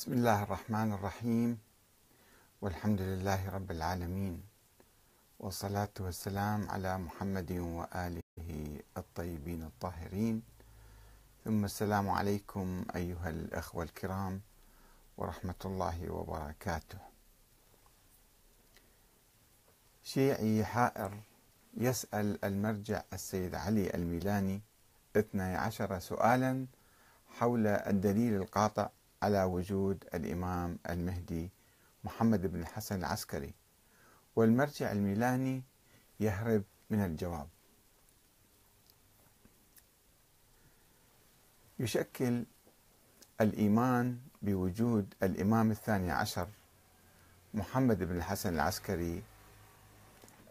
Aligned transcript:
بسم 0.00 0.12
الله 0.12 0.42
الرحمن 0.42 0.92
الرحيم. 0.92 1.58
والحمد 2.62 3.00
لله 3.00 3.50
رب 3.50 3.70
العالمين. 3.70 4.42
والصلاة 5.38 5.92
والسلام 6.00 6.70
على 6.70 6.98
محمد 6.98 7.52
وآله 7.52 8.80
الطيبين 8.96 9.62
الطاهرين. 9.62 10.42
ثم 11.44 11.64
السلام 11.64 12.08
عليكم 12.08 12.84
أيها 12.96 13.28
الأخوة 13.28 13.84
الكرام 13.84 14.40
ورحمة 15.18 15.60
الله 15.64 16.10
وبركاته. 16.10 16.98
شيعي 20.02 20.64
حائر 20.64 21.12
يسأل 21.76 22.44
المرجع 22.44 23.02
السيد 23.12 23.54
علي 23.54 23.94
الميلاني 23.94 24.62
12 25.16 25.98
سؤالا 25.98 26.66
حول 27.28 27.66
الدليل 27.66 28.34
القاطع 28.42 28.88
على 29.22 29.42
وجود 29.42 30.04
الإمام 30.14 30.78
المهدي 30.90 31.50
محمد 32.04 32.46
بن 32.46 32.60
الحسن 32.60 32.98
العسكري 32.98 33.54
والمرجع 34.36 34.92
الميلاني 34.92 35.62
يهرب 36.20 36.62
من 36.90 37.04
الجواب. 37.04 37.48
يشكل 41.78 42.44
الإيمان 43.40 44.18
بوجود 44.42 45.14
الإمام 45.22 45.70
الثاني 45.70 46.10
عشر 46.10 46.48
محمد 47.54 48.02
بن 48.02 48.16
الحسن 48.16 48.54
العسكري 48.54 49.22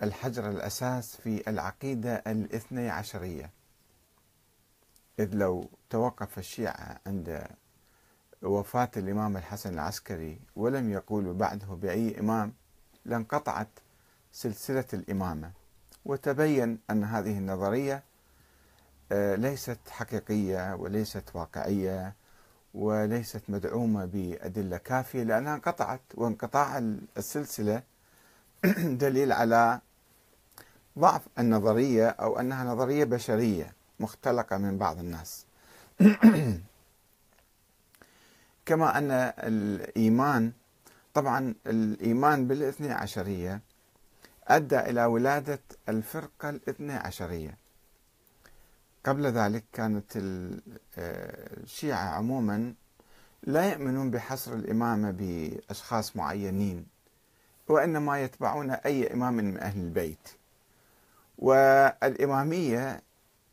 الحجر 0.04 0.49
الأساس 0.49 1.16
في 1.16 1.49
العقيدة 1.49 2.16
الاثني 2.16 2.90
عشرية. 2.90 3.49
إذ 5.20 5.36
لو 5.36 5.70
توقف 5.90 6.38
الشيعة 6.40 6.99
عند 7.08 7.48
وفاة 8.41 8.91
الإمام 8.98 9.38
الحسن 9.38 9.73
العسكري 9.73 10.39
ولم 10.55 10.91
يقولوا 10.91 11.34
بعده 11.34 11.68
بأي 11.68 12.20
إمام 12.20 12.54
لانقطعت 13.05 13.68
سلسلة 14.31 14.85
الإمامة. 14.93 15.51
وتبين 16.05 16.79
أن 16.90 17.04
هذه 17.04 17.37
النظرية 17.37 18.04
آه، 19.12 19.35
ليست 19.35 19.79
حقيقية 19.90 20.76
وليست 20.76 21.23
واقعية 21.34 22.13
وليست 22.73 23.41
مدعومة 23.49 24.05
بأدلة 24.05 24.77
كافية 24.77 25.24
لأنها 25.24 25.55
انقطعت. 25.55 26.01
وانقطاع 26.13 26.77
السلسلة 27.18 27.84
دليل 29.03 29.31
على 29.31 29.81
ضعف 30.99 31.21
النظرية 31.40 32.07
أو 32.09 32.40
أنها 32.40 32.63
نظرية 32.63 33.03
بشرية 33.03 33.74
مختلقة 33.99 34.57
من 34.57 34.77
بعض 34.77 34.99
الناس. 34.99 35.46
كما 38.70 38.98
أن 38.98 39.12
الإيمان 39.37 40.51
طبعا 41.13 41.55
الإيمان 41.67 42.48
بالاثني 42.48 42.91
عشرية 42.91 43.62
أدى 44.48 44.79
إلى 44.79 45.05
ولادة 45.05 45.59
الفرقة 45.89 46.49
الاثني 46.49 46.93
عشرية. 46.93 47.57
قبل 49.05 49.27
ذلك 49.27 49.63
كانت 49.73 50.12
الشيعة 50.97 52.09
عموما 52.09 52.73
لا 53.43 53.71
يؤمنون 53.73 54.12
بحصر 54.12 54.53
الإمامة 54.53 55.12
بأشخاص 55.12 56.15
معينين 56.15 56.85
وإنما 57.67 58.21
يتبعون 58.23 58.71
أي 58.71 59.13
إمام 59.13 59.34
من 59.34 59.57
أهل 59.57 59.79
البيت. 59.79 60.29
والإمامية 61.37 63.01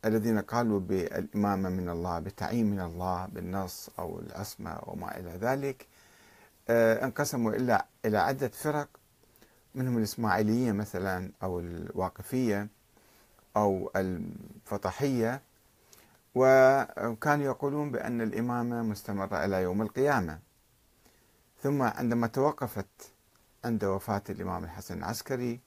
الذين 0.05 0.39
قالوا 0.39 0.79
بالإمامة 0.79 1.69
من 1.69 1.89
الله 1.89 2.19
بالتعيين 2.19 2.65
من 2.71 2.79
الله 2.79 3.25
بالنص 3.25 3.89
أو 3.99 4.19
العصمة 4.19 4.79
وما 4.83 5.17
إلى 5.17 5.29
ذلك 5.29 5.87
آه، 6.69 7.05
انقسموا 7.05 7.51
إلى 7.51 7.81
إلى 8.05 8.17
عدة 8.17 8.47
فرق 8.47 8.87
منهم 9.75 9.97
الإسماعيلية 9.97 10.71
مثلا 10.71 11.31
أو 11.43 11.59
الواقفية 11.59 12.67
أو 13.57 13.91
الفطحية 13.95 15.41
وكانوا 16.35 17.45
يقولون 17.45 17.91
بأن 17.91 18.21
الإمامة 18.21 18.81
مستمرة 18.81 19.45
إلى 19.45 19.61
يوم 19.61 19.81
القيامة. 19.81 20.39
ثم 21.63 21.81
عندما 21.81 22.27
توقفت 22.27 23.11
عند 23.65 23.83
وفاة 23.83 24.21
الإمام 24.29 24.63
الحسن 24.63 24.97
العسكري 24.97 25.59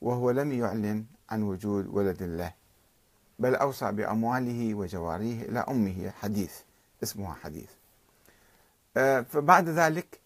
وهو 0.00 0.30
لم 0.30 0.52
يعلن 0.52 1.04
عن 1.30 1.42
وجود 1.42 1.86
ولد 1.86 2.22
له. 2.22 2.59
بل 3.40 3.54
أوصى 3.54 3.92
بأمواله 3.92 4.74
وجواريه 4.74 5.42
إلى 5.42 5.60
أمه. 5.60 6.10
حديث 6.10 6.52
اسمها 7.02 7.34
حديث. 7.34 7.70
آه، 8.96 9.20
فبعد 9.20 9.68
ذلك 9.68 10.20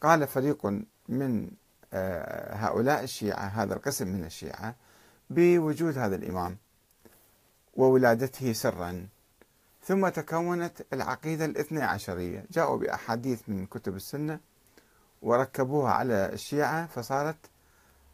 قال 0.00 0.26
فريق 0.26 0.66
من 1.08 1.50
آه، 1.92 2.54
هؤلاء 2.54 3.02
الشيعة 3.04 3.46
هذا 3.46 3.74
القسم 3.74 4.08
من 4.08 4.24
الشيعة 4.24 4.74
بوجود 5.30 5.98
هذا 5.98 6.16
الإمام 6.16 6.56
وولادته 7.76 8.52
سرا. 8.52 9.06
ثم 9.84 10.08
تكونت 10.08 10.86
العقيدة 10.92 11.44
الاثنى 11.44 11.82
عشرية. 11.82 12.44
جاءوا 12.50 12.76
بأحاديث 12.76 13.48
من 13.48 13.66
كتب 13.66 13.96
السنة 13.96 14.38
وركبوها 15.22 15.92
على 15.92 16.32
الشيعة 16.32 16.86
فصارت 16.86 17.36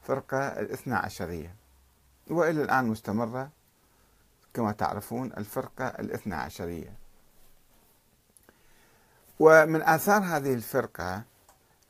فرقة 0.02 0.38
الاثنى 0.38 0.94
عشرية. 0.94 1.54
وإلى 2.30 2.62
الآن 2.62 2.84
مستمرة. 2.84 3.50
كما 4.54 4.72
تعرفون 4.72 5.32
الفرقة 5.38 5.86
الاثنى 5.86 6.34
عشرية. 6.34 6.94
ومن 9.40 9.82
آثار 9.82 10.22
هذه 10.22 10.54
الفرقة 10.54 11.22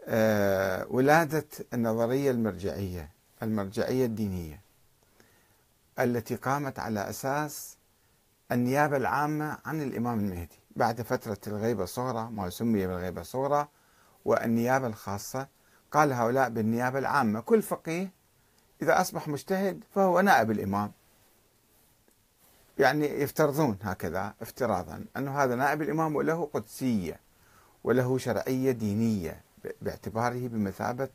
آه، 0.05 0.87
ولادة 0.91 1.47
النظرية 1.75 2.31
المرجعية 2.31 3.11
المرجعية 3.43 4.07
الدينية 4.07 4.61
التي 5.99 6.37
قامت 6.37 6.79
على 6.79 7.11
أساس 7.11 7.77
النيابة 8.53 8.97
العامة 8.97 9.59
عن 9.65 9.83
الإمام 9.83 10.19
المهدي. 10.19 10.59
بعد 10.77 11.03
فترة 11.03 11.39
الغيبة 11.47 11.85
الصغرى 11.85 12.31
ما 12.31 12.51
سمي 12.51 12.87
بالغيبة 12.87 13.21
الصغرى 13.21 13.69
والنيابة 14.25 14.87
الخاصة 14.87 15.49
قال 15.93 16.13
هؤلاء 16.13 16.49
بالنيابة 16.49 16.99
العامة. 16.99 17.41
كل 17.41 17.63
فقيه 17.63 18.13
إذا 18.83 19.01
أصبح 19.01 19.29
مجتهد 19.29 19.85
فهو 19.95 20.21
نائب 20.21 20.51
الإمام. 20.51 20.93
يعني 22.81 23.07
يفترضون 23.07 23.79
هكذا 23.83 24.35
افتراضا 24.43 25.05
أنه 25.17 25.43
هذا 25.43 25.55
نائب 25.55 25.83
الإمام 25.83 26.17
وله 26.17 26.51
قدسية 26.55 27.21
وله 27.85 28.19
شرعية 28.19 28.71
دينية 28.73 29.41
باعتباره 29.83 30.49
بمثابة 30.49 31.09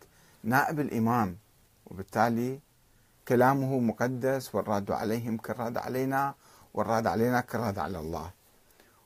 نائب 0.43 0.79
الإمام. 0.79 1.37
وبالتالي 1.85 2.59
كلامه 3.27 3.79
مقدس 3.79 4.55
والراد 4.55 4.91
عليهم 4.91 5.37
كالراد 5.37 5.77
علينا 5.77 6.35
والراد 6.73 7.07
علينا 7.07 7.41
كالراد 7.41 7.79
على 7.79 7.99
الله. 7.99 8.31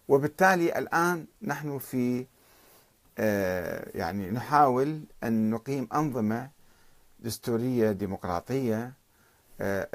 وبالتالي 0.08 0.78
الآن 0.80 1.26
نحن 1.42 1.78
في 1.78 2.26
آه، 3.18 3.92
يعني 3.98 4.32
نحاول 4.32 5.02
أن 5.24 5.50
نقيم 5.50 5.88
أنظمة 5.94 6.50
دستورية 7.20 7.92
ديمقراطية 7.92 8.94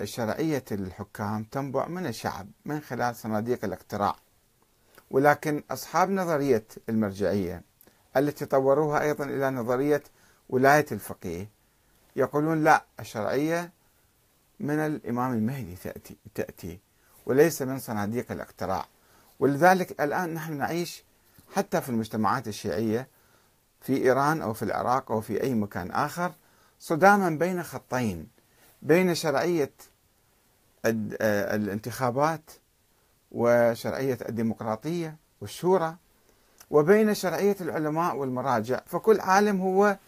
شرعية 0.05 0.65
الحكام 0.73 1.45
تنبع 1.45 1.89
من 1.89 2.07
الشعب 2.07 2.49
من 2.65 2.81
خلال 2.81 3.17
صناديق 3.17 3.65
الاقتراع. 3.65 4.17
ولكن 5.11 5.63
أصحاب 5.71 6.11
نظرية 6.11 6.67
المرجعية 6.89 7.63
التي 8.17 8.47
طوروها 8.47 9.03
أيضا 9.03 9.25
إلى 9.25 9.51
نظرية 9.51 10.03
ولاية 10.49 10.87
الفقيه 10.93 11.49
يقولون 12.17 12.65
لا 12.65 12.85
الشرعية 13.01 13.73
من 14.61 14.79
الإمام 14.79 15.33
المهدي 15.33 15.77
تأتي, 15.77 16.17
تأتي 16.35 16.81
وليس 17.27 17.63
من 17.63 17.79
صناديق 17.79 18.33
الاقتراع. 18.33 18.87
ولذلك 19.41 20.03
الآن 20.03 20.35
نحن 20.35 20.57
نعيش 20.57 21.05
حتى 21.55 21.81
في 21.81 21.89
المجتمعات 21.89 22.49
الشيعية 22.49 23.09
في 23.81 23.97
إيران 23.97 24.43
أو 24.43 24.53
في 24.53 24.63
العراق 24.63 25.13
أو 25.13 25.21
في 25.21 25.43
أي 25.43 25.55
مكان 25.55 25.91
آخر 25.91 26.33
صداما 26.81 27.31
بين 27.31 27.63
خطين. 27.63 28.34
بين 28.85 29.15
شرعية 29.15 29.73
آه، 30.87 31.57
الانتخابات 31.57 32.51
وشرعية 33.33 34.19
الديمقراطية 34.29 35.17
والشورى 35.41 35.97
وبين 36.71 37.15
شرعية 37.15 37.57
العلماء 37.61 38.17
والمراجع. 38.17 38.81
فكل 38.87 39.21
عالم 39.21 39.61
هو 39.61 39.99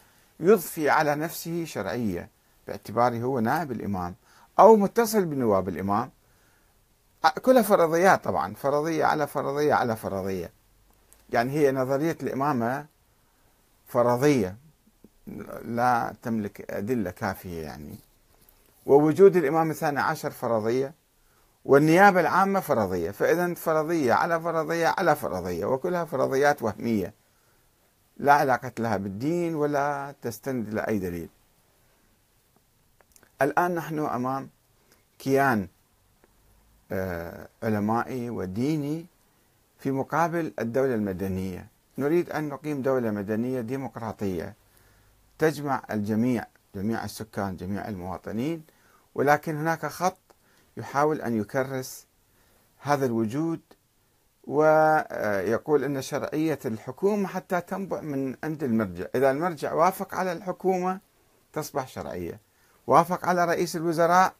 يضفي 0.40 0.90
على 0.90 1.14
نفسه 1.14 1.64
شرعية 1.64 2.28
باعتباره 2.67 3.19
هو 3.23 3.40
نائب 3.40 3.73
الإمام 3.73 4.14
أو 4.58 4.76
متصل 4.76 5.25
بنواب 5.25 5.69
الإمام. 5.69 6.11
كلها 7.43 7.62
فرضيات 7.62 8.25
طبعا 8.25 8.55
فرضية 8.55 9.05
على 9.05 9.26
فرضية 9.26 9.75
على 9.75 9.96
فرضية. 9.96 10.50
يعني 11.31 11.52
هي 11.52 11.73
نظرية 11.73 12.17
الإمامة 12.23 12.87
فرضية 13.87 14.56
لا 15.64 16.14
تملك 16.23 16.70
أدلة 16.70 17.11
كافية 17.11 17.62
يعني. 17.62 17.99
ووجود 18.87 19.37
الإمام 19.37 19.71
الثاني 19.71 20.00
عشر 20.00 20.31
فرضية 20.31 20.94
والنيابة 21.65 22.21
العامة 22.21 22.61
فرضية 22.61 23.11
فإذا 23.11 23.55
فرضية 23.55 24.12
على 24.12 24.41
فرضية 24.41 24.87
على 24.87 25.17
فرضية 25.17 25.65
وكلها 25.65 26.05
فرضيات 26.05 26.62
وهمية. 26.62 27.15
لا 28.17 28.33
علاقة 28.33 28.73
لها 28.79 28.97
بالدين 28.97 29.55
ولا 29.55 30.15
تستند 30.23 30.69
إلى 30.69 30.81
أي 30.81 30.99
دليل. 30.99 31.29
الآن 33.43 33.75
نحن 33.75 33.99
أمام 33.99 34.49
كيان 35.19 35.69
آه، 36.93 37.49
علمائي 37.62 38.31
وديني 38.31 39.06
في 39.79 39.91
مقابل 39.91 40.53
الدولة 40.59 40.94
المدنية. 40.94 41.67
نريد 41.99 42.31
أن 42.31 42.49
نقيم 42.49 42.83
دولة 42.83 43.11
مدنية 43.11 43.61
ديمقراطية 43.61 44.55
تجمع 45.38 45.83
الجميع 45.91 46.47
جميع 46.75 47.05
السكان 47.05 47.56
جميع 47.56 47.88
المواطنين 47.88 48.62
ولكن 49.16 49.56
هناك 49.56 49.86
خط 49.86 50.18
يحاول 50.76 51.20
أن 51.20 51.40
يكرس 51.40 52.06
هذا 52.78 53.06
الوجود 53.06 53.60
ويقول 54.44 55.84
أن 55.84 56.02
شرعية 56.02 56.58
الحكومة 56.64 57.28
حتى 57.28 57.60
تنبع 57.60 58.00
من 58.00 58.36
عند 58.44 58.62
المرجع. 58.64 59.06
إذا 59.14 59.30
المرجع 59.30 59.72
وافق 59.72 60.14
على 60.14 60.32
الحكومة 60.32 61.00
تصبح 61.52 61.88
شرعية. 61.88 62.40
وافق 62.86 63.26
على 63.26 63.44
رئيس 63.44 63.76
الوزراء 63.76 64.34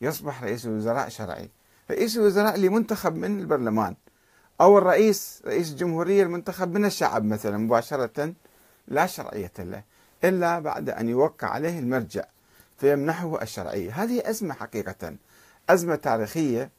يصبح 0.00 0.42
رئيس 0.42 0.66
الوزراء 0.66 1.08
شرعي. 1.08 1.50
رئيس 1.90 2.16
الوزراء 2.16 2.54
اللي 2.54 2.68
منتخب 2.68 3.16
من 3.16 3.40
البرلمان 3.40 3.96
أو 4.60 4.78
الرئيس 4.78 5.42
رئيس 5.46 5.70
الجمهورية 5.70 6.22
المنتخب 6.22 6.74
من 6.74 6.84
الشعب 6.84 7.24
مثلا 7.24 7.56
مباشرة 7.56 8.34
لا 8.88 9.06
شرعية 9.06 9.52
له 9.58 9.82
إلا 10.24 10.58
بعد 10.58 10.90
أن 10.90 11.08
يوقع 11.08 11.48
عليه 11.48 11.78
المرجع. 11.78 12.24
فيمنحه 12.82 13.42
الشرعية. 13.42 14.02
هذه 14.02 14.30
أزمة 14.30 14.54
حقيقة 14.54 15.16
أزمة 15.70 15.94
تاريخية 15.94 16.70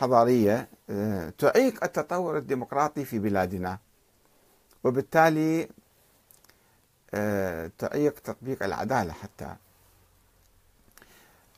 حضارية 0.00 0.68
آه، 0.90 1.32
تعيق 1.38 1.84
التطور 1.84 2.38
الديمقراطي 2.38 3.04
في 3.04 3.18
بلادنا. 3.18 3.78
وبالتالي 4.84 5.68
آه، 7.14 7.70
تعيق 7.78 8.14
تطبيق 8.14 8.62
العدالة 8.62 9.12
حتى. 9.12 9.56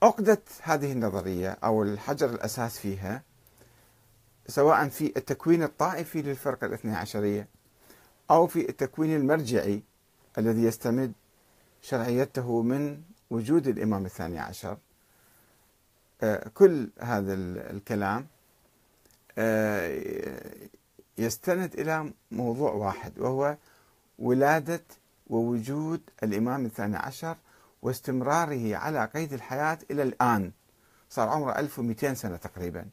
عقدة 0.03 0.43
هذه 0.63 0.93
النظرية 0.93 1.59
أو 1.65 1.83
الحجر 1.83 2.31
الأساس 2.31 2.79
فيها 2.79 3.23
سواء 4.47 4.89
في 4.89 5.13
التكوين 5.17 5.63
الطائفي 5.63 6.23
للفرقة 6.23 6.67
الاثنى 6.67 6.97
عشرية 6.97 7.49
أو 8.31 8.47
في 8.47 8.69
التكوين 8.69 9.17
المرجعي 9.17 9.83
الذي 10.39 10.65
يستمد 10.65 11.13
شرعيته 11.83 12.63
من 12.63 13.03
وجود 13.31 13.69
الإمام 13.69 14.05
الثاني 14.05 14.39
عشر. 14.39 14.77
آه، 16.23 16.49
كل 16.55 16.91
هذا 17.01 17.35
الكلام 17.71 18.27
آه، 19.39 20.01
يستند 21.19 21.75
إلى 21.75 22.13
موضوع 22.31 22.73
واحد 22.73 23.19
وهو 23.19 23.57
ولادة 24.19 24.83
ووجود 25.27 26.01
الإمام 26.23 26.67
الثاني 26.67 26.97
عشر 26.97 27.37
واستمراره 27.83 28.77
على 28.77 29.05
قيد 29.15 29.33
الحياة 29.33 29.79
إلى 29.91 30.03
الآن. 30.03 30.53
صار 31.11 31.29
عمره 31.29 31.59
1200 31.59 32.15
سنة 32.15 32.37
تقريبا. 32.37 32.87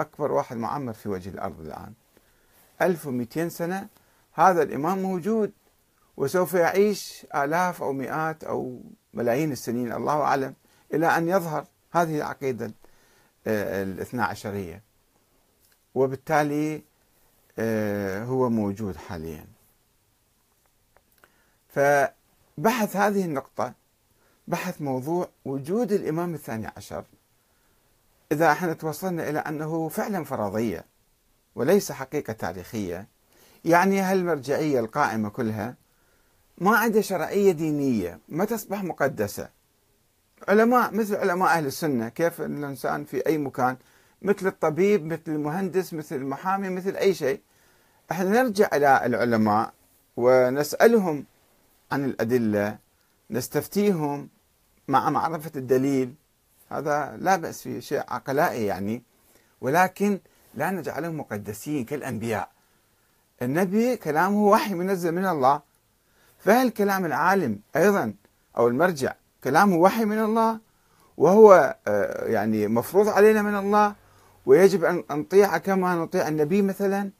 أكبر 0.00 0.32
واحد 0.32 0.56
معمر 0.56 0.92
في 0.92 1.08
وجه 1.08 1.28
الأرض 1.28 1.60
الآن. 1.60 1.92
1200 2.82 3.48
سنة 3.48 3.88
هذا 4.32 4.62
الإمام 4.62 4.98
موجود. 5.02 5.52
وسوف 6.20 6.54
يعيش 6.54 7.26
آلاف 7.34 7.82
أو 7.82 7.92
مئات 7.92 8.44
أو 8.44 8.82
ملايين 9.14 9.52
السنين 9.52 9.92
الله 9.92 10.20
أعلم 10.22 10.54
إلى 10.94 11.06
أن 11.06 11.28
يظهر 11.28 11.66
هذه 11.92 12.16
العقيدة 12.16 12.72
آه، 13.46 13.82
الاثنى 13.82 14.22
عشرية. 14.22 14.82
وبالتالي 15.94 16.82
آه، 17.58 18.24
هو 18.24 18.50
موجود 18.50 18.96
حاليا. 18.96 19.46
فبحث 21.68 22.96
هذه 22.96 23.24
النقطة 23.24 23.74
بحث 24.48 24.82
موضوع 24.82 25.28
وجود 25.44 25.92
الإمام 25.92 26.34
الثاني 26.34 26.66
عشر. 26.76 27.04
إذا 28.32 28.52
إحنا 28.52 28.72
توصلنا 28.72 29.28
إلى 29.28 29.38
أنه 29.38 29.88
فعلا 29.88 30.24
فرضية 30.24 30.84
وليس 31.54 31.92
حقيقة 31.92 32.32
تاريخية 32.32 33.08
يعني 33.64 34.00
هالمرجعية 34.00 34.80
القائمة 34.80 35.28
كلها 35.28 35.80
ما 36.60 36.76
عندها 36.76 37.02
شرعية 37.02 37.52
دينية. 37.52 38.18
ما 38.28 38.44
تصبح 38.44 38.84
مقدسة. 38.84 39.48
علماء 40.48 40.94
مثل 40.94 41.16
علماء 41.16 41.48
أهل 41.48 41.66
السنة 41.66 42.08
كيف 42.08 42.40
الإنسان 42.40 43.04
في 43.04 43.26
أي 43.26 43.38
مكان 43.38 43.76
مثل 44.22 44.46
الطبيب 44.46 45.04
مثل 45.04 45.22
المهندس 45.28 45.94
مثل 45.94 46.16
المحامي 46.16 46.68
مثل 46.68 46.96
أي 46.96 47.14
شيء. 47.14 47.40
إحنا 48.10 48.42
نرجع 48.42 48.68
إلى 48.72 49.06
العلماء 49.06 49.72
ونسألهم 50.16 51.24
عن 51.92 52.04
الأدلة 52.04 52.78
نستفتيهم 53.30 54.28
مع 54.88 55.10
معرفة 55.10 55.52
الدليل. 55.56 56.14
هذا 56.70 57.16
لا 57.20 57.36
بأس 57.36 57.62
فيه 57.62 57.80
شيء 57.80 58.02
عقلائي 58.08 58.66
يعني. 58.66 59.02
ولكن 59.60 60.20
لا 60.54 60.70
نجعلهم 60.70 61.18
مقدسين 61.18 61.84
كالأنبياء. 61.84 62.50
النبي 63.42 63.96
كلامه 63.96 64.44
وحي 64.44 64.74
منزل 64.74 65.12
من 65.12 65.26
الله. 65.26 65.69
فهل 66.40 66.70
كلام 66.70 67.04
العالم 67.04 67.60
أيضا 67.76 68.14
أو 68.56 68.68
المرجع 68.68 69.14
كلامه 69.44 69.76
وحي 69.76 70.04
من 70.04 70.18
الله؟ 70.18 70.58
وهو 71.16 71.76
آه، 71.88 72.26
يعني 72.26 72.66
مفروض 72.66 73.08
علينا 73.08 73.42
من 73.42 73.56
الله؟ 73.56 73.94
ويجب 74.46 74.84
أن 74.84 75.04
نطيع 75.10 75.58
كما 75.58 75.94
نطيع 75.94 76.28
النبي 76.28 76.62
مثلا؟ 76.62 77.10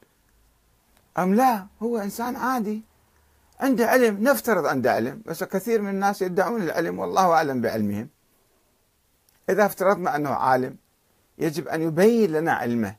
أم 1.18 1.34
لا؟ 1.34 1.66
هو 1.82 1.98
إنسان 1.98 2.36
عادي. 2.36 2.82
عنده 3.60 3.86
علم 3.86 4.22
نفترض 4.22 4.66
عنده 4.66 4.92
علم 4.92 5.22
بس 5.26 5.44
كثير 5.44 5.82
من 5.82 5.88
الناس 5.88 6.22
يدعون 6.22 6.62
العلم 6.62 6.98
والله 6.98 7.32
أعلم 7.32 7.60
بعلمهم. 7.60 8.08
إذا 9.50 9.66
افترضنا 9.66 10.16
أنه 10.16 10.30
عالم 10.30 10.76
يجب 11.38 11.68
أن 11.68 11.82
يبين 11.82 12.32
لنا 12.32 12.52
علمه. 12.52 12.96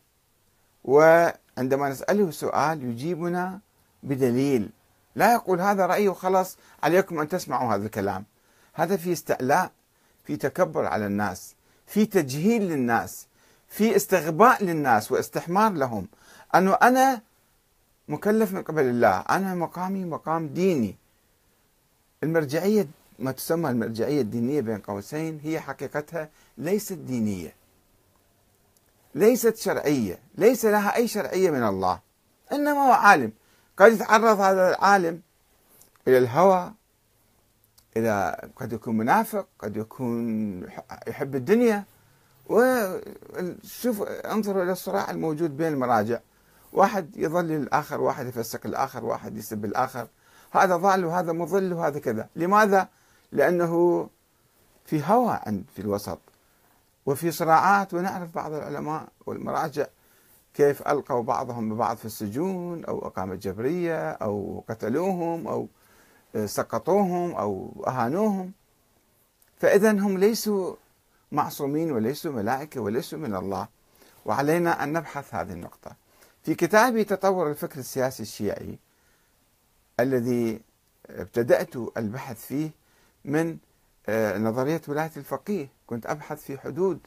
وعندما 0.83 1.89
نسأله 1.89 2.31
سؤال 2.31 2.83
يجيبنا 2.83 3.59
بدليل. 4.03 4.69
لا 5.15 5.33
يقول 5.33 5.61
هذا 5.61 5.85
رأيي 5.85 6.07
وخلاص 6.07 6.57
عليكم 6.83 7.19
أن 7.19 7.27
تسمعوا 7.27 7.75
هذا 7.75 7.85
الكلام. 7.85 8.25
هذا 8.73 8.97
في 8.97 9.11
استعلاء 9.11 9.71
في 10.23 10.35
تكبر 10.37 10.85
على 10.85 11.05
الناس 11.05 11.55
في 11.87 12.05
تجهيل 12.05 12.61
للناس 12.61 13.27
في 13.67 13.95
استغباء 13.95 14.63
للناس 14.63 15.11
واستحمار 15.11 15.71
لهم. 15.71 16.07
أنه 16.55 16.73
أنا 16.73 17.21
مكلف 18.07 18.53
من 18.53 18.63
قبل 18.63 18.83
الله 18.83 19.19
أنا 19.19 19.55
مقامي 19.55 20.05
مقام 20.05 20.47
ديني. 20.47 20.95
المرجعية 22.23 22.87
ما 23.19 23.31
تسمى 23.31 23.69
المرجعية 23.69 24.21
الدينية 24.21 24.61
بين 24.61 24.77
قوسين 24.77 25.39
هي 25.43 25.59
حقيقتها 25.59 26.29
ليست 26.57 26.93
دينية. 26.93 27.53
ليست 29.15 29.57
شرعية 29.57 30.19
ليس 30.35 30.65
لها 30.65 30.95
أي 30.95 31.07
شرعية 31.07 31.51
من 31.51 31.63
الله. 31.63 31.99
إنما 32.51 32.87
هو 32.87 32.91
عالم. 32.91 33.31
قد 33.81 33.91
يتعرض 33.91 34.39
هذا 34.39 34.69
العالم 34.69 35.21
إلى 36.07 36.17
الهوى 36.17 36.73
إلى 37.97 38.49
قد 38.55 38.73
يكون 38.73 38.97
منافق 38.97 39.47
قد 39.59 39.77
يكون 39.77 40.63
يحب 41.07 41.35
الدنيا 41.35 41.83
وشوف 42.45 44.01
انظروا 44.01 44.63
إلى 44.63 44.71
الصراع 44.71 45.11
الموجود 45.11 45.57
بين 45.57 45.73
المراجع. 45.73 46.19
واحد 46.73 47.17
يظل 47.17 47.51
الآخر 47.51 48.01
واحد 48.01 48.27
يفسق 48.27 48.59
الآخر 48.65 49.05
واحد 49.05 49.37
يسب 49.37 49.65
الآخر. 49.65 50.07
هذا 50.51 50.75
ضال 50.75 51.05
وهذا 51.05 51.31
مضل 51.31 51.73
وهذا 51.73 51.99
كذا. 51.99 52.29
لماذا؟ 52.35 52.87
لأنه 53.31 54.09
في 54.85 55.03
هوى 55.05 55.39
عند 55.45 55.65
في 55.75 55.81
الوسط 55.81 56.19
وفي 57.05 57.31
صراعات 57.31 57.93
ونعرف 57.93 58.35
بعض 58.35 58.53
العلماء 58.53 59.07
والمراجع 59.25 59.85
كيف 60.53 60.87
ألقوا 60.87 61.23
بعضهم 61.23 61.73
ببعض 61.73 61.97
في 61.97 62.05
السجون 62.05 62.85
أو 62.85 63.07
أقامة 63.07 63.35
جبرية 63.35 64.11
أو 64.11 64.63
قتلوهم 64.69 65.47
أو 65.47 65.67
سقطوهم 66.45 67.31
أو 67.35 67.83
أهانوهم. 67.87 68.51
فإذا 69.57 69.91
هم 69.91 70.17
ليسوا 70.17 70.75
معصومين 71.31 71.91
وليسوا 71.91 72.31
ملائكة 72.31 72.81
وليسوا 72.81 73.19
من 73.19 73.35
الله. 73.35 73.67
وعلينا 74.25 74.83
أن 74.83 74.93
نبحث 74.93 75.35
هذه 75.35 75.51
النقطة. 75.51 75.95
في 76.43 76.55
كتابي 76.55 77.03
تطور 77.03 77.49
الفكر 77.49 77.79
السياسي 77.79 78.23
الشيعي 78.23 78.79
الذي 79.99 80.61
ابتدأت 81.09 81.75
البحث 81.97 82.45
فيه 82.45 82.71
من 83.25 83.57
آه، 84.09 84.37
نظرية 84.37 84.81
ولاية 84.87 85.11
الفقيه. 85.17 85.67
كنت 85.87 86.05
أبحث 86.05 86.43
في 86.43 86.57
حدود 86.57 86.99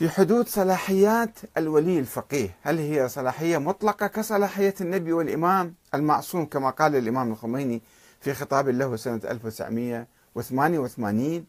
في 0.00 0.08
حدود 0.08 0.48
صلاحيات 0.48 1.38
الولي 1.56 1.98
الفقيه. 1.98 2.56
هل 2.62 2.78
هي 2.78 3.08
صلاحية 3.08 3.58
مطلقة 3.58 4.06
كصلاحية 4.06 4.74
النبي 4.80 5.12
والإمام 5.12 5.74
المعصوم 5.94 6.46
كما 6.46 6.70
قال 6.70 6.96
الإمام 6.96 7.32
الخميني 7.32 7.82
في 8.20 8.34
خطاب 8.34 8.68
له 8.68 8.96
سنة 8.96 9.20
1988 9.24 11.44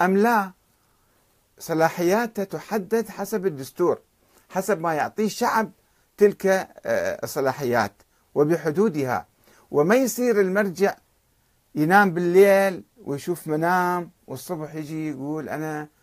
أم 0.00 0.16
لا؟ 0.16 0.52
صلاحياته 1.58 2.44
تحدد 2.44 3.08
حسب 3.08 3.46
الدستور 3.46 3.98
حسب 4.50 4.80
ما 4.80 4.94
يعطيه 4.94 5.26
الشعب 5.26 5.70
تلك 6.16 6.46
آه، 6.46 6.66
الصلاحيات 7.22 7.92
وبحدودها. 8.34 9.26
وما 9.70 9.94
يصير 9.94 10.40
المرجع 10.40 10.96
ينام 11.74 12.14
بالليل 12.14 12.84
ويشوف 13.04 13.48
منام 13.48 14.10
والصبح 14.26 14.74
يجي 14.74 15.10
يقول 15.10 15.48
أنا 15.48 15.95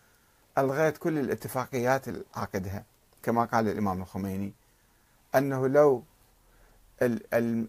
ألغيت 0.57 0.97
كل 0.97 1.19
الاتفاقيات 1.19 2.07
العقدها 2.07 2.83
كما 3.23 3.45
قال 3.45 3.67
الإمام 3.67 4.01
الخميني 4.01 4.53
أنه 5.35 5.67
لو 5.67 6.03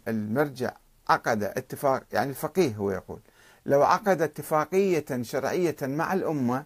المرجع 0.08 0.72
عقد 1.08 1.42
اتفاق 1.42 2.04
يعني 2.12 2.30
الفقيه 2.30 2.74
هو 2.76 2.90
يقول 2.90 3.20
لو 3.66 3.82
عقد 3.82 4.22
اتفاقية 4.22 5.22
شرعية 5.22 5.76
مع 5.82 6.12
الأمة 6.12 6.64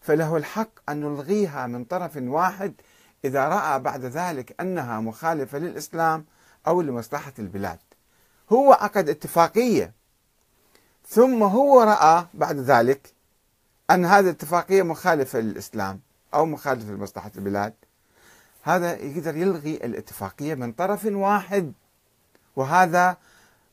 فله 0.00 0.36
الحق 0.36 0.70
أن 0.88 1.00
نلغيها 1.00 1.66
من 1.66 1.84
طرف 1.84 2.16
واحد 2.16 2.74
إذا 3.24 3.48
رأى 3.48 3.80
بعد 3.80 4.04
ذلك 4.04 4.60
أنها 4.60 5.00
مخالفة 5.00 5.58
للإسلام 5.58 6.24
أو 6.66 6.82
لمصلحة 6.82 7.32
البلاد. 7.38 7.78
هو 8.52 8.72
عقد 8.72 9.08
اتفاقية 9.08 9.92
ثم 11.08 11.42
هو 11.42 11.82
رأى 11.82 12.26
بعد 12.34 12.56
ذلك 12.56 13.12
أن 13.90 14.04
هذه 14.04 14.24
الاتفاقية 14.24 14.82
مخالفة 14.82 15.40
للإسلام 15.40 16.00
أو 16.34 16.46
مخالفة 16.46 16.92
لمصلحة 16.92 17.30
البلاد. 17.36 17.74
هذا 18.62 18.96
يقدر 18.96 19.36
يلغي 19.36 19.74
الاتفاقية 19.74 20.54
من 20.54 20.72
طرف 20.72 21.04
واحد 21.04 21.72
وهذا 22.56 23.16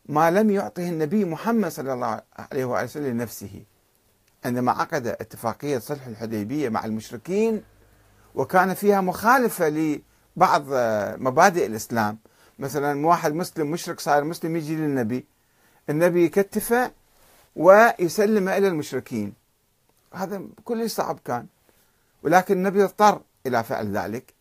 ما 0.05 0.31
لم 0.31 0.51
يعطه 0.51 0.89
النبي 0.89 1.25
محمد 1.25 1.71
صلى 1.71 1.93
الله 1.93 2.21
عليه 2.51 2.65
وسلم 2.65 3.05
لنفسه. 3.05 3.63
عندما 4.45 4.71
عقد 4.71 5.07
اتفاقية 5.07 5.77
صلح 5.77 6.07
الحديبية 6.07 6.69
مع 6.69 6.86
المشركين 6.86 7.63
وكان 8.36 8.74
فيها 8.74 9.01
مخالفة 9.01 9.69
لبعض 9.69 10.63
مبادئ 11.21 11.65
الإسلام. 11.65 12.17
مثلا 12.59 13.07
واحد 13.07 13.33
مسلم 13.33 13.71
مشرك 13.71 14.00
صار 14.00 14.24
مسلم 14.24 14.55
يجي 14.55 14.75
للنبي. 14.75 15.25
النبي 15.89 16.25
يكتفه 16.25 16.91
ويسلمه 17.55 18.57
إلى 18.57 18.67
المشركين. 18.67 19.33
هذا 20.13 20.41
كل 20.65 20.89
صعب 20.89 21.19
كان. 21.25 21.47
ولكن 22.23 22.53
النبي 22.53 22.83
اضطر 22.83 23.21
إلى 23.45 23.63
فعل 23.63 23.97
ذلك. 23.97 24.33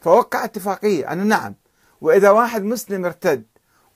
فوقع 0.00 0.44
اتفاقية. 0.44 1.12
أنه 1.12 1.22
نعم. 1.24 1.54
وإذا 2.00 2.30
واحد 2.30 2.62
مسلم 2.62 3.04
ارتد 3.04 3.44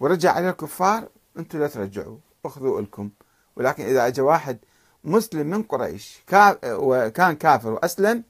ورجع 0.00 0.32
على 0.32 0.50
الكفار 0.50 1.08
أنتم 1.38 1.58
لا 1.58 1.68
ترجعوا. 1.68 2.16
اخذوا 2.44 2.80
لكم 2.80 3.10
ولكن 3.56 3.84
إذا 3.84 4.06
أجى 4.06 4.20
واحد 4.20 4.58
مسلم 5.04 5.46
من 5.46 5.62
قريش 5.62 6.22
وكان 6.64 7.36
كافر 7.36 7.70
وأسلم 7.70 8.24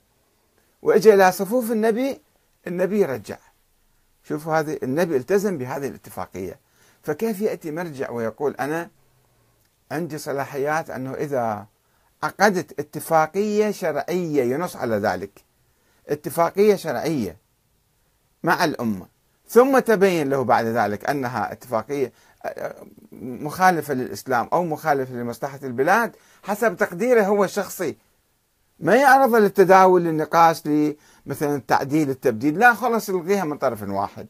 وإجى 0.83 1.15
إلى 1.15 1.33
صفوف 1.33 1.73
النبي 1.73 2.21
النبي 2.67 3.01
يرجع 3.01 3.39
شوفوا 4.25 4.59
هذه 4.59 4.79
النبي 4.83 5.17
التزم 5.17 5.59
بهذه 5.59 5.89
الاتفاقية. 5.89 6.61
فكيف 7.03 7.41
يأتي 7.41 7.71
مرجع 7.71 8.11
ويقول 8.11 8.55
أنا 8.55 8.91
عندي 9.91 10.19
صلاحيات 10.19 10.91
أنه 10.91 11.15
إذا 11.15 11.67
عقدت 12.25 12.81
اتفاقية 12.81 13.71
شرعية 13.71 14.43
ينص 14.55 14.77
على 14.77 14.97
ذلك. 14.97 15.45
اتفاقية 16.09 16.77
شرعية 16.77 17.37
مع 18.43 18.65
الأمة. 18.65 19.07
ثم 19.49 19.79
تبين 19.79 20.31
له 20.31 20.45
بعد 20.45 20.65
ذلك 20.65 21.11
أنها 21.11 21.53
اتفاقية 21.53 22.13
مخالفة 23.13 23.95
للإسلام 23.95 24.49
أو 24.53 24.65
مخالفة 24.65 25.15
لمصلحة 25.15 25.61
البلاد 25.63 26.17
حسب 26.43 26.77
تقديره 26.77 27.23
هو 27.23 27.45
الشخصي. 27.45 27.97
ما 28.81 28.97
يعرض 28.97 29.35
للتداول 29.35 30.05
للنقاش 30.05 30.67
لمثلا 30.67 31.57
التعديل 31.57 32.11
التبديل. 32.11 32.59
لا 32.59 32.75
خلص 32.75 33.09
يلغيها 33.09 33.45
من 33.45 33.59
طرف 33.59 33.83
واحد. 33.83 34.27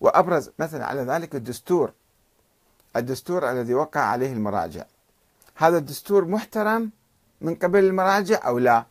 وأبرز 0.00 0.50
مثلا 0.58 0.86
على 0.86 1.00
ذلك 1.00 1.34
الدستور. 1.34 1.92
الدستور 2.96 3.50
الذي 3.50 3.74
وقع 3.74 4.00
عليه 4.00 4.32
المراجع. 4.32 4.84
هذا 5.54 5.78
الدستور 5.78 6.24
محترم 6.24 6.90
من 7.42 7.54
قبل 7.54 7.84
المراجع 7.84 8.46
أو 8.46 8.58
لا. 8.58 8.86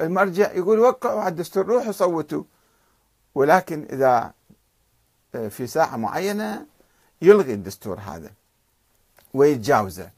المرجع 0.00 0.52
يقول 0.52 0.78
وقعوا 0.78 1.20
على 1.20 1.28
الدستور 1.28 1.66
روحوا 1.66 1.92
صوتوا. 1.92 2.42
ولكن 3.34 3.86
إذا 3.92 4.32
آه، 5.34 5.48
في 5.48 5.66
ساعة 5.66 5.96
معينة 5.96 6.66
يلغي 7.22 7.54
الدستور 7.54 7.98
هذا 8.00 8.30
ويتجاوزه. 9.34 10.10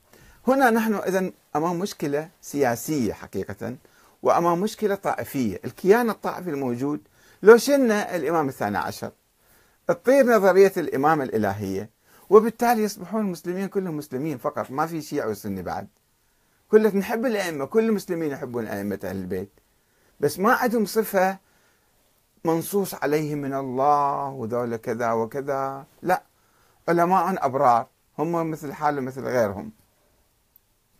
هنا 0.48 0.70
نحن 0.70 0.94
إذا 0.94 1.30
أمام 1.56 1.78
مشكلة 1.78 2.28
سياسية 2.42 3.12
حقيقة 3.12 3.76
وأمام 4.22 4.60
مشكلة 4.60 4.94
طائفية. 4.94 5.60
الكيان 5.64 6.10
الطائفي 6.10 6.50
الموجود 6.50 7.00
لو 7.42 7.56
شلنا 7.56 8.16
الإمام 8.16 8.48
الثاني 8.48 8.78
عشر 8.78 9.10
تطير 9.88 10.26
نظرية 10.26 10.72
الإمامة 10.76 11.24
الإلهية 11.24 11.90
وبالتالي 12.30 12.82
يصبحون 12.82 13.20
المسلمين 13.20 13.68
كلهم 13.68 13.96
مسلمين 13.96 14.38
فقط 14.38 14.70
ما 14.70 14.86
في 14.86 15.02
شيعة 15.02 15.28
وسني 15.28 15.62
بعد. 15.62 15.88
كلنا 16.74 16.96
نحب 16.96 17.26
الأئمة 17.26 17.64
كل 17.64 17.84
المسلمين 17.88 18.30
يحبون 18.30 18.66
أئمة 18.66 18.98
أهل 19.04 19.16
البيت. 19.16 19.50
بس 20.20 20.38
ما 20.38 20.52
عندهم 20.52 20.86
صفة 20.86 21.38
منصوص 22.44 22.94
عليهم 22.94 23.38
من 23.38 23.54
الله 23.54 24.28
وذولا 24.28 24.76
كذا 24.76 25.12
وكذا. 25.12 25.84
لا 26.02 26.22
علماء 26.88 27.46
أبرار 27.46 27.86
هم 28.18 28.50
مثل 28.50 28.72
حالهم 28.72 29.04
مثل 29.04 29.24
غيرهم. 29.24 29.70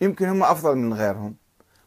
يمكن 0.00 0.28
هم 0.28 0.42
أفضل 0.42 0.76
من 0.76 0.94
غيرهم. 0.94 1.34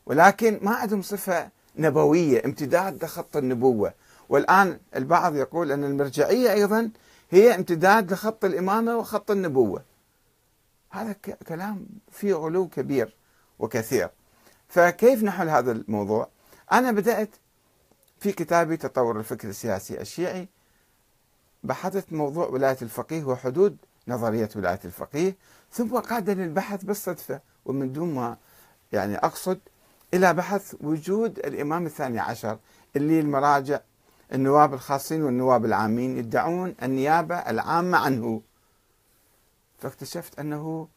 ولكن 0.06 0.60
ما 0.62 0.76
عندهم 0.76 1.02
صفة 1.02 1.50
نبوية 1.76 2.46
امتداد 2.46 3.04
لخط 3.04 3.38
النبوة. 3.38 3.94
والآن 4.30 4.80
البعض 4.96 5.36
يقول 5.36 5.72
أن 5.72 5.84
المرجعية 5.84 6.52
أيضا 6.52 6.92
هي 7.30 7.56
امتداد 7.56 8.14
لخط 8.14 8.46
الإمامة 8.46 8.98
وخط 8.98 9.32
النبوة. 9.32 9.84
هذا 10.90 11.16
كلام 11.48 11.86
فيه 12.12 12.34
غلو 12.34 12.68
كبير. 12.68 13.17
وكثير. 13.60 14.10
فكيف 14.68 15.24
نحل 15.24 15.50
هذا 15.50 15.72
الموضوع؟ 15.72 16.30
أنا 16.72 16.92
بدأت 16.92 17.30
في 18.20 18.32
كتابي 18.32 18.78
تطور 18.78 19.20
الفكر 19.20 19.50
السياسي 19.50 20.02
الشيعي 20.02 20.48
بحثت 21.64 22.14
موضوع 22.14 22.48
ولاية 22.48 22.78
الفقيه 22.82 23.24
وحدود 23.24 23.78
نظرية 24.08 24.50
ولاية 24.56 24.80
الفقيه 24.86 25.36
ثم 25.72 25.98
قاد 26.00 26.30
للبحث 26.30 26.84
بالصدفة 26.84 27.42
ومن 27.66 27.94
دون 27.94 28.16
ما 28.16 28.38
يعني 28.92 29.18
أقصد 29.18 29.60
إلى 30.14 30.34
بحث 30.34 30.76
وجود 30.82 31.40
الإمام 31.40 31.86
الثاني 31.86 32.20
عشر 32.20 32.58
اللي 32.96 33.20
المراجع 33.20 33.80
النواب 34.34 34.74
الخاصين 34.74 35.24
والنواب 35.24 35.66
العامين 35.66 36.18
يدعون 36.18 36.76
النيابة 36.84 37.36
العامة 37.36 37.98
عنه. 37.98 38.42
فاكتشفت 39.80 40.40
أنه 40.40 40.88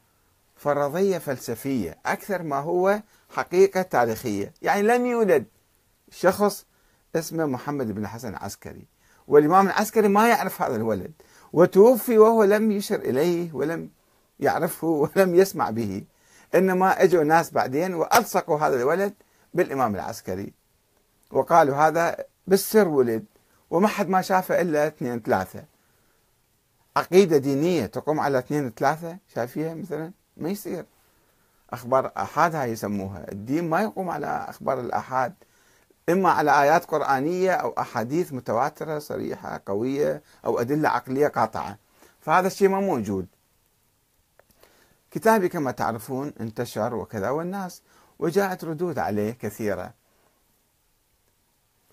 فرضية 0.61 1.19
فلسفية 1.19 1.99
أكثر 2.07 2.43
ما 2.43 2.57
هو 2.57 3.02
حقيقة 3.31 3.83
تاريخية. 3.83 4.52
يعني 4.62 4.83
لم 4.83 5.07
يولد 5.07 5.45
شخص 6.11 6.67
اسمه 7.17 7.47
محمد 7.47 7.95
بن 7.95 8.07
حسن 8.07 8.29
العسكري 8.29 8.87
والإمام 9.29 9.67
العسكري 9.67 10.09
ما 10.09 10.29
يعرف 10.29 10.62
هذا 10.62 10.76
الولد 10.76 11.12
وتوفي 11.52 12.19
وهو 12.19 12.45
لم 12.45 12.71
يشر 12.71 12.97
إليه 12.97 13.52
ولم 13.52 13.90
يعرفه 14.40 14.87
ولم 15.17 15.35
يسمع 15.35 15.71
به 15.71 16.05
إنما 16.55 17.02
إجوا 17.02 17.25
ناس 17.25 17.50
بعدين 17.50 17.95
وألصقوا 17.95 18.59
هذا 18.59 18.76
الولد 18.76 19.14
بالإمام 19.55 19.95
العسكري. 19.95 20.52
وقالوا 21.31 21.76
هذا 21.76 22.17
بالسر 22.47 22.88
ولد 22.88 23.25
وما 23.71 23.88
حد 23.88 24.09
ما 24.09 24.23
شافه 24.23 24.61
إلا 24.61 24.87
اثنين 24.87 25.21
ثلاثة. 25.21 25.64
عقيدة 26.97 27.37
دينية 27.37 27.87
تقوم 27.87 28.21
على 28.21 28.38
اثنين 28.38 28.71
ثلاثة 28.71 29.19
شايفيها 29.35 29.75
مثلا؟ 29.75 30.20
ما 30.40 30.49
يصير. 30.49 30.85
أخبار 31.70 32.12
أحاد 32.16 32.54
هاي 32.54 32.70
يسموها. 32.70 33.32
الدين 33.32 33.70
ما 33.70 33.82
يقوم 33.82 34.11
على 34.11 34.26
أخبار 34.49 34.80
الأحاد 34.80 35.35
إما 36.09 36.30
على 36.30 36.62
آيات 36.62 36.85
قرآنية 36.85 37.50
أو 37.52 37.75
أحاديث 37.78 38.32
متواترة 38.32 38.99
صريحة 38.99 39.62
قوية 39.66 40.23
أو 40.44 40.61
أدلة 40.61 40.88
عقلية 40.88 41.28
قاطعة. 41.28 41.78
فهذا 42.20 42.47
الشيء 42.47 42.68
ما 42.68 42.80
موجود. 42.80 43.26
كتابي 45.11 45.49
كما 45.49 45.70
تعرفون 45.70 46.32
انتشر 46.40 46.94
وكذا 46.94 47.30
والناس 47.30 47.82
وجاءت 48.18 48.64
ردود 48.64 48.99
عليه 48.99 49.32
كثيرة. 49.32 49.92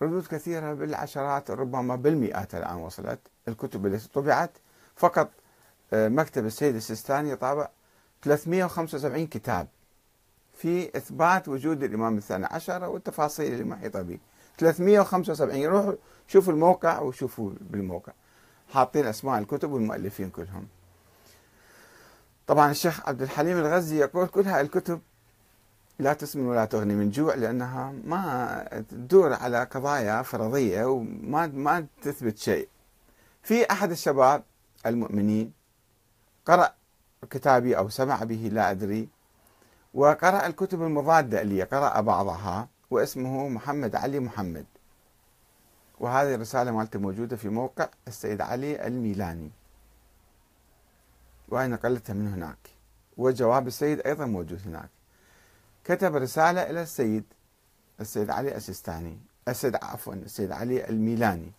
ردود 0.02 0.26
كثيرة 0.26 0.74
بالعشرات 0.74 1.50
ربما 1.50 1.96
بالمئات 1.96 2.54
الآن 2.54 2.76
وصلت. 2.76 3.20
الكتب 3.48 3.86
التي 3.86 4.08
طبعت 4.08 4.50
فقط 4.96 5.30
آه، 5.92 6.08
مكتب 6.08 6.46
السيد 6.46 6.74
السيستاني 6.74 7.36
طابع 7.36 7.68
375 8.22 9.26
كتاب 9.26 9.68
في 10.52 10.96
إثبات 10.96 11.48
وجود 11.48 11.82
الإمام 11.82 12.16
الثاني 12.16 12.46
عشر 12.46 12.84
والتفاصيل 12.84 13.60
المحيطة 13.60 14.02
به. 14.02 14.18
375 14.58 15.64
روحوا 15.66 15.92
شوفوا 16.28 16.52
الموقع 16.52 17.00
وشوفوا 17.00 17.50
بالموقع. 17.60 18.12
حاطين 18.68 19.06
أسماء 19.06 19.38
الكتب 19.38 19.70
والمؤلفين 19.72 20.30
كلهم. 20.30 20.66
طبعا 22.46 22.70
الشيخ 22.70 23.08
عبد 23.08 23.22
الحليم 23.22 23.58
الغزي 23.58 23.98
يقول 23.98 24.26
كل 24.26 24.42
هاي 24.42 24.60
الكتب 24.60 25.00
لا 25.98 26.12
تسمن 26.12 26.46
ولا 26.46 26.64
تغني 26.64 26.94
من 26.94 27.10
جوع 27.10 27.34
لأنها 27.34 27.94
ما 28.04 28.84
تدور 28.88 29.32
على 29.32 29.64
قضايا 29.64 30.22
فرضية 30.22 30.84
وما 30.84 31.46
ما 31.46 31.86
تثبت 32.02 32.38
شيء. 32.38 32.68
في 33.42 33.70
أحد 33.70 33.90
الشباب 33.90 34.42
المؤمنين 34.86 35.52
قرأ 36.46 36.74
كتابي 37.30 37.78
أو 37.78 37.88
سمع 37.88 38.24
به 38.24 38.50
لا 38.52 38.70
أدري. 38.70 39.08
وقرأ 39.94 40.46
الكتب 40.46 40.82
المضادة 40.82 41.42
اللي 41.42 41.62
قرأ 41.62 42.00
بعضها 42.00 42.68
واسمه 42.90 43.48
محمد 43.48 43.96
علي 43.96 44.20
محمد. 44.20 44.66
وهذه 46.00 46.34
الرسالة 46.34 46.70
مالته 46.70 46.98
موجودة 46.98 47.36
في 47.36 47.48
موقع 47.48 47.88
السيد 48.08 48.40
علي 48.40 48.86
الميلاني. 48.86 49.50
وأنا 51.48 51.74
نقلتها 51.76 52.14
من 52.14 52.28
هناك. 52.28 52.58
وجواب 53.16 53.66
السيد 53.66 54.00
أيضا 54.06 54.26
موجود 54.26 54.60
هناك. 54.66 54.88
كتب 55.84 56.16
رسالة 56.16 56.70
إلى 56.70 56.82
السيد 56.82 57.24
السيد 58.00 58.30
علي 58.30 58.56
السيستاني 58.56 59.18
السيد 59.48 59.76
عفوا 59.82 60.14
السيد 60.14 60.52
علي 60.52 60.88
الميلاني. 60.88 61.52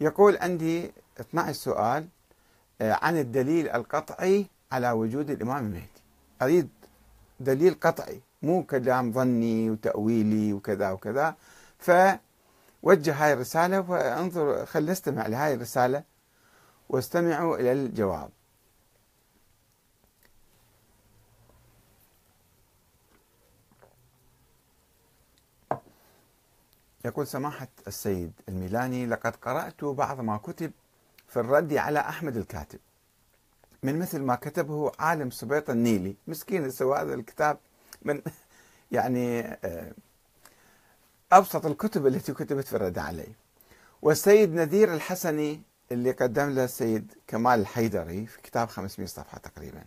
يقول 0.00 0.38
عندي 0.40 0.92
12 1.20 1.52
سؤال 1.52 2.08
آه، 2.80 2.98
عن 3.02 3.18
الدليل 3.18 3.68
القطعي 3.68 4.46
على 4.72 4.90
وجود 4.90 5.30
الإمام 5.30 5.66
المهدي. 5.66 6.02
أريد 6.42 6.68
دليل 7.40 7.74
قطعي 7.80 8.20
مو 8.42 8.62
كلام 8.62 9.12
ظني 9.12 9.70
وتأويلي 9.70 10.52
وكذا 10.52 10.90
وكذا. 10.90 11.36
فوجه 11.78 13.24
هاي 13.24 13.32
الرسالة 13.32 13.90
وانظر 13.90 14.66
خل 14.66 14.84
نستمع 14.84 15.26
لهاي 15.26 15.54
الرسالة 15.54 16.02
واستمعوا 16.88 17.56
إلى 17.56 17.72
الجواب. 17.72 18.30
يقول 27.04 27.26
سماحة 27.26 27.68
السيد 27.86 28.32
الميلاني 28.48 29.06
لقد 29.06 29.36
قرأت 29.36 29.84
بعض 29.84 30.20
ما 30.20 30.36
كتب 30.36 30.72
في 31.28 31.40
الرد 31.40 31.72
على 31.74 31.98
أحمد 32.00 32.36
الكاتب. 32.36 32.78
من 33.82 33.98
مثل 33.98 34.20
ما 34.20 34.34
كتبه 34.34 34.92
عالم 34.98 35.30
سبيط 35.30 35.70
النيلي. 35.70 36.16
مسكين 36.26 36.70
سوى 36.70 36.98
هذا 36.98 37.14
الكتاب 37.14 37.58
من 38.02 38.22
يعني 38.92 39.40
آه، 39.40 39.92
أبسط 41.32 41.66
الكتب 41.66 42.06
التي 42.06 42.32
كتبت 42.32 42.66
في 42.66 42.76
الرد 42.76 42.98
عليه. 42.98 43.32
والسيد 44.02 44.54
نذير 44.54 44.94
الحسني 44.94 45.62
اللي 45.92 46.10
قدم 46.10 46.50
له 46.50 46.64
السيد 46.64 47.12
كمال 47.26 47.60
الحيدري 47.60 48.26
في 48.26 48.42
كتاب 48.42 48.68
500 48.68 49.08
صفحة 49.08 49.38
تقريبا. 49.38 49.84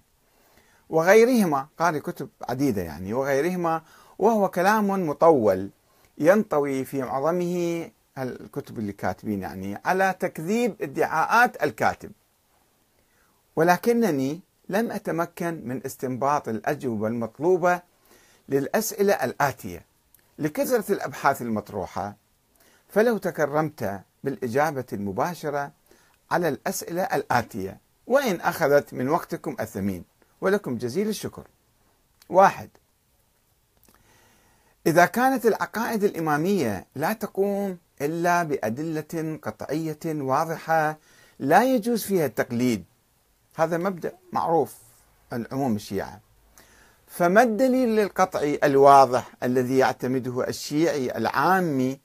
وغيرهما 0.90 1.68
قاري 1.78 2.00
كتب 2.00 2.30
عديدة 2.50 2.82
يعني 2.82 3.14
وغيرهما 3.14 3.82
وهو 4.20 4.50
كلام 4.50 5.08
مطول 5.08 5.70
ينطوي 6.18 6.86
في 6.86 7.02
معظمه 7.02 7.90
الكتب 8.18 8.80
اللي 8.80 8.94
كاتبين 8.94 9.42
يعني 9.42 9.78
على 9.86 10.16
تكذيب 10.20 10.76
ادعاءات 10.82 11.64
الكاتب. 11.64 12.12
ولكنني 13.56 14.42
لم 14.70 14.92
أتمكن 14.92 15.62
من 15.66 15.86
استنباط 15.86 16.50
الأجوبة 16.50 17.08
المطلوبة 17.08 17.82
للأسئلة 18.50 19.14
الآتية. 19.14 19.86
لكثرة 20.40 20.92
الأبحاث 20.92 21.42
المطروحة 21.42 22.16
فلو 22.90 23.18
تكرمت 23.18 24.02
بالإجابة 24.24 24.86
المباشرة 24.94 25.72
على 26.32 26.50
الأسئلة 26.50 27.04
الآتية 27.04 27.78
وإن 28.08 28.42
أخذت 28.42 28.94
من 28.94 29.10
وقتكم 29.10 29.56
الثمين 29.60 30.04
ولكم 30.42 30.78
جزيل 30.78 31.10
الشكر. 31.10 31.48
واحد. 32.30 32.70
إذا 34.88 35.06
كانت 35.06 35.46
العقائد 35.46 36.04
الإمامية 36.04 36.86
لا 36.96 37.14
تقوم 37.14 37.78
إلا 38.02 38.44
بأدلة 38.44 39.40
قطعية 39.44 40.00
واضحة 40.06 40.98
لا 41.40 41.64
يجوز 41.64 42.04
فيها 42.04 42.26
التقليد 42.26 42.84
هذا 43.62 43.78
مبدأ 43.78 44.14
معروف 44.34 44.76
عند 45.32 45.48
عموم 45.52 45.76
الشيعة. 45.76 46.20
فما 47.08 47.44
الدليل 47.44 48.00
القطعي 48.00 48.60
الواضح 48.64 49.32
الذي 49.44 49.78
يعتمده 49.78 50.48
الشيعي 50.48 51.18
العامي 51.18 52.00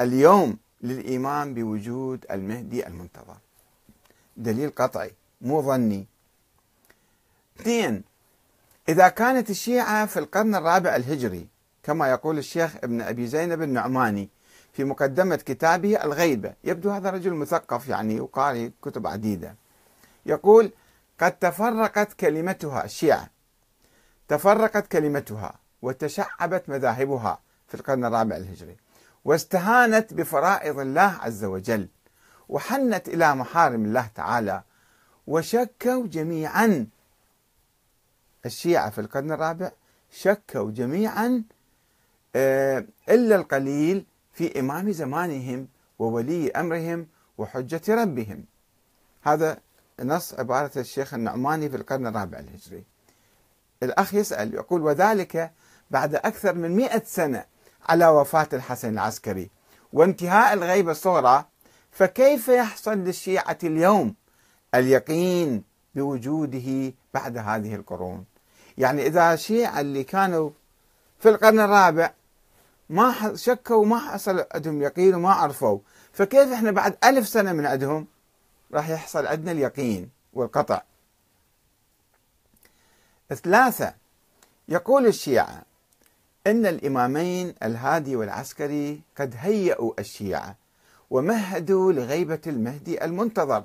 اليوم 0.00 0.56
للإيمان 0.82 1.54
بوجود 1.54 2.26
المهدي 2.30 2.86
المنتظر؟ 2.86 3.36
دليل 4.36 4.70
قطعي 4.70 5.10
مو 5.40 5.62
ظني. 5.62 6.06
اثنين 7.60 8.02
إذا 8.88 9.08
كانت 9.08 9.50
الشيعة 9.50 10.06
في 10.06 10.18
القرن 10.18 10.54
الرابع 10.54 10.96
الهجري 10.96 11.46
كما 11.82 12.08
يقول 12.10 12.38
الشيخ 12.38 12.76
ابن 12.76 13.00
أبي 13.00 13.26
زينب 13.26 13.62
النعماني 13.62 14.28
في 14.72 14.84
مقدمة 14.84 15.36
كتابه 15.36 16.04
الغيبة 16.04 16.54
يبدو 16.64 16.90
هذا 16.90 17.10
رجل 17.10 17.34
مثقف 17.34 17.88
يعني 17.88 18.20
وقارئ 18.20 18.70
كتب 18.82 19.06
عديدة 19.06 19.54
يقول 20.26 20.72
قد 21.20 21.32
تفرقت 21.38 22.12
كلمتها 22.12 22.84
الشيعة 22.84 23.30
تفرقت 24.28 24.86
كلمتها 24.86 25.54
وتشعبت 25.82 26.68
مذاهبها 26.68 27.38
في 27.68 27.74
القرن 27.74 28.04
الرابع 28.04 28.36
الهجري. 28.36 28.76
واستهانت 29.24 30.14
بفرائض 30.14 30.78
الله 30.78 31.18
عز 31.20 31.44
وجل 31.44 31.88
وحنت 32.48 33.08
إلى 33.08 33.34
محارم 33.34 33.84
الله 33.84 34.06
تعالى 34.14 34.62
وشكوا 35.26 36.06
جميعا. 36.06 36.86
الشيعة 38.46 38.90
في 38.90 39.00
القرن 39.00 39.32
الرابع 39.32 39.70
شكوا 40.10 40.70
جميعا 40.70 41.44
آه، 42.36 42.84
إلا 43.08 43.36
القليل 43.36 44.04
في 44.32 44.60
إمام 44.60 44.92
زمانهم 44.92 45.68
وولي 45.98 46.50
أمرهم 46.50 47.06
وحجة 47.38 47.82
ربهم. 47.88 48.44
هذا 49.22 49.58
نص 50.02 50.34
عبارة 50.34 50.70
الشيخ 50.76 51.14
النعماني 51.14 51.68
في 51.68 51.76
القرن 51.76 52.06
الرابع 52.06 52.38
الهجري. 52.38 52.84
الأخ 53.82 54.14
يسأل 54.14 54.54
يقول 54.54 54.82
وذلك 54.82 55.52
بعد 55.90 56.14
أكثر 56.14 56.54
من 56.54 56.76
مئة 56.76 57.02
سنة 57.06 57.44
على 57.88 58.06
وفاة 58.08 58.48
الحسن 58.52 58.92
العسكري 58.92 59.50
وانتهاء 59.92 60.52
الغيبة 60.52 60.92
الصغرى 60.92 61.44
فكيف 61.90 62.48
يحصل 62.48 62.98
للشيعة 62.98 63.58
اليوم 63.64 64.14
اليقين 64.74 65.62
بوجوده 65.94 66.92
بعد 67.14 67.38
هذه 67.38 67.74
القرون؟ 67.74 68.24
يعني 68.78 69.06
إذا 69.06 69.34
الشيعة 69.34 69.80
اللي 69.80 70.04
كانوا 70.04 70.50
في 71.18 71.28
القرن 71.28 71.60
الرابع 71.60 72.12
ما 72.90 73.32
شكوا 73.34 73.76
وما 73.76 73.98
حصل 73.98 74.44
عندهم 74.54 74.82
يقين 74.82 75.14
وما 75.14 75.32
عرفوا 75.32 75.78
فكيف 76.12 76.52
إحنا 76.52 76.70
بعد 76.70 76.96
ألف 77.04 77.28
سنة 77.28 77.52
من 77.52 77.66
عندهم 77.66 78.06
راح 78.72 78.88
يحصل 78.88 79.26
عندنا 79.26 79.52
اليقين 79.52 80.10
والقطع. 80.32 80.82
ثلاثة 83.34 83.94
يقول 84.68 85.06
الشيعة 85.06 85.62
إن 86.46 86.66
الإمامين 86.66 87.54
الهادي 87.62 88.16
والعسكري 88.16 89.00
قد 89.16 89.34
هيئوا 89.38 89.92
الشيعة 89.98 90.56
ومهدوا 91.10 91.92
لغيبة 91.92 92.40
المهدي 92.46 93.04
المنتظر 93.04 93.64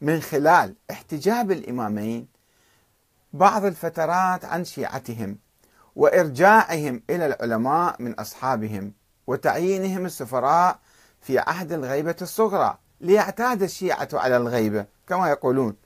من 0.00 0.20
خلال 0.20 0.74
احتجاب 0.90 1.50
الإمامين 1.50 2.26
بعض 3.32 3.64
الفترات 3.64 4.44
عن 4.44 4.64
شيعتهم 4.64 5.38
وإرجاعهم 5.96 7.02
إلى 7.10 7.26
العلماء 7.26 8.02
من 8.02 8.14
أصحابهم 8.14 8.92
وتعيينهم 9.26 10.06
السفراء 10.06 10.78
في 11.20 11.38
عهد 11.38 11.72
الغيبة 11.72 12.16
الصغرى. 12.22 12.78
ليعتاد 13.02 13.62
الشيعة 13.62 14.08
على 14.12 14.36
الغيبة 14.36 14.86
كما 15.08 15.28
يقولون. 15.28 15.76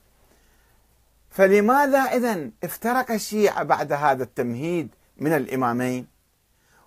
فلماذا 1.30 1.98
إذا 1.98 2.50
افترق 2.64 3.10
الشيعة 3.10 3.62
بعد 3.62 3.92
هذا 3.92 4.22
التمهيد 4.22 4.88
من 5.18 5.32
الإمامين؟ 5.32 6.06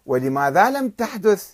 ولماذا 0.05 0.69
لم 0.69 0.89
تحدث 0.89 1.53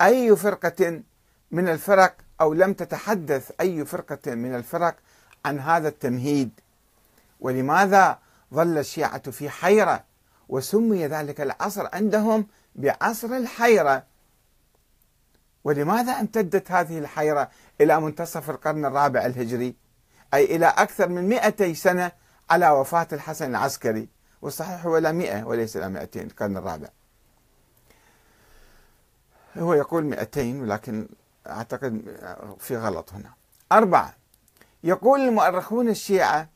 أي 0.00 0.36
فرقة 0.36 1.02
من 1.50 1.68
الفرق 1.68 2.16
أو 2.40 2.54
لم 2.54 2.72
تتحدث 2.72 3.50
أي 3.60 3.84
فرقة 3.84 4.34
من 4.34 4.54
الفرق 4.54 4.96
عن 5.44 5.60
هذا 5.60 5.88
التمهيد؟ 5.88 6.50
ولماذا 7.40 8.18
ظل 8.54 8.78
الشيعة 8.78 9.30
في 9.30 9.50
حيرة 9.50 10.04
وسمي 10.48 11.06
ذلك 11.06 11.40
العصر 11.40 11.88
عندهم 11.92 12.46
بعصر 12.74 13.28
الحيرة؟ 13.28 14.04
ولماذا 15.64 16.12
امتدت 16.12 16.70
هذه 16.70 16.98
الحيرة 16.98 17.50
إلى 17.80 18.00
منتصف 18.00 18.50
القرن 18.50 18.84
الرابع 18.84 19.26
الهجري؟ 19.26 19.74
أي 20.34 20.56
إلى 20.56 20.66
أكثر 20.66 21.08
من 21.08 21.28
200 21.28 21.74
سنة 21.74 22.12
على 22.50 22.70
وفاة 22.70 23.08
الحسن 23.12 23.50
العسكري 23.50 24.08
والصحيح 24.42 24.86
هو 24.86 24.98
إلى 24.98 25.12
100 25.12 25.44
وليس 25.44 25.76
إلى 25.76 25.88
200 25.88 26.20
القرن 26.20 26.56
الرابع. 26.56 26.88
هو 29.58 29.74
يقول 29.74 30.04
200 30.04 30.60
ولكن 30.60 31.08
أعتقد 31.46 32.02
في 32.58 32.76
غلط 32.76 33.12
هنا. 33.12 33.32
أربعة 33.72 34.14
يقول 34.84 35.20
المؤرخون 35.20 35.88
الشيعة 35.88 36.48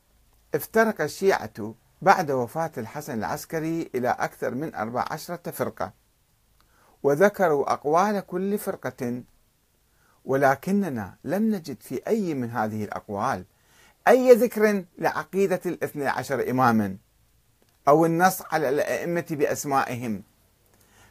افترق 0.54 1.00
الشيعة 1.00 1.74
بعد 2.02 2.30
وفاة 2.30 2.70
الحسن 2.78 3.18
العسكري 3.18 3.90
إلى 3.94 4.08
أكثر 4.08 4.54
من 4.54 4.74
أربع 4.74 5.04
عشرة 5.10 5.50
فرقة. 5.50 5.92
وذكروا 7.02 7.72
أقوال 7.72 8.20
كل 8.26 8.58
فرقة 8.58 9.22
ولكننا 10.24 11.16
لم 11.24 11.54
نجد 11.54 11.76
في 11.82 12.00
أي 12.06 12.34
من 12.34 12.50
هذه 12.50 12.84
الأقوال 12.84 13.44
أي 14.08 14.32
ذكر 14.32 14.84
لعقيدة 14.98 15.60
الاثني 15.66 16.06
عشر 16.06 16.50
إماما 16.50 16.96
أو 17.88 18.06
النص 18.06 18.42
على 18.52 18.68
الأئمة 18.68 19.24
بأسمائهم. 19.30 20.22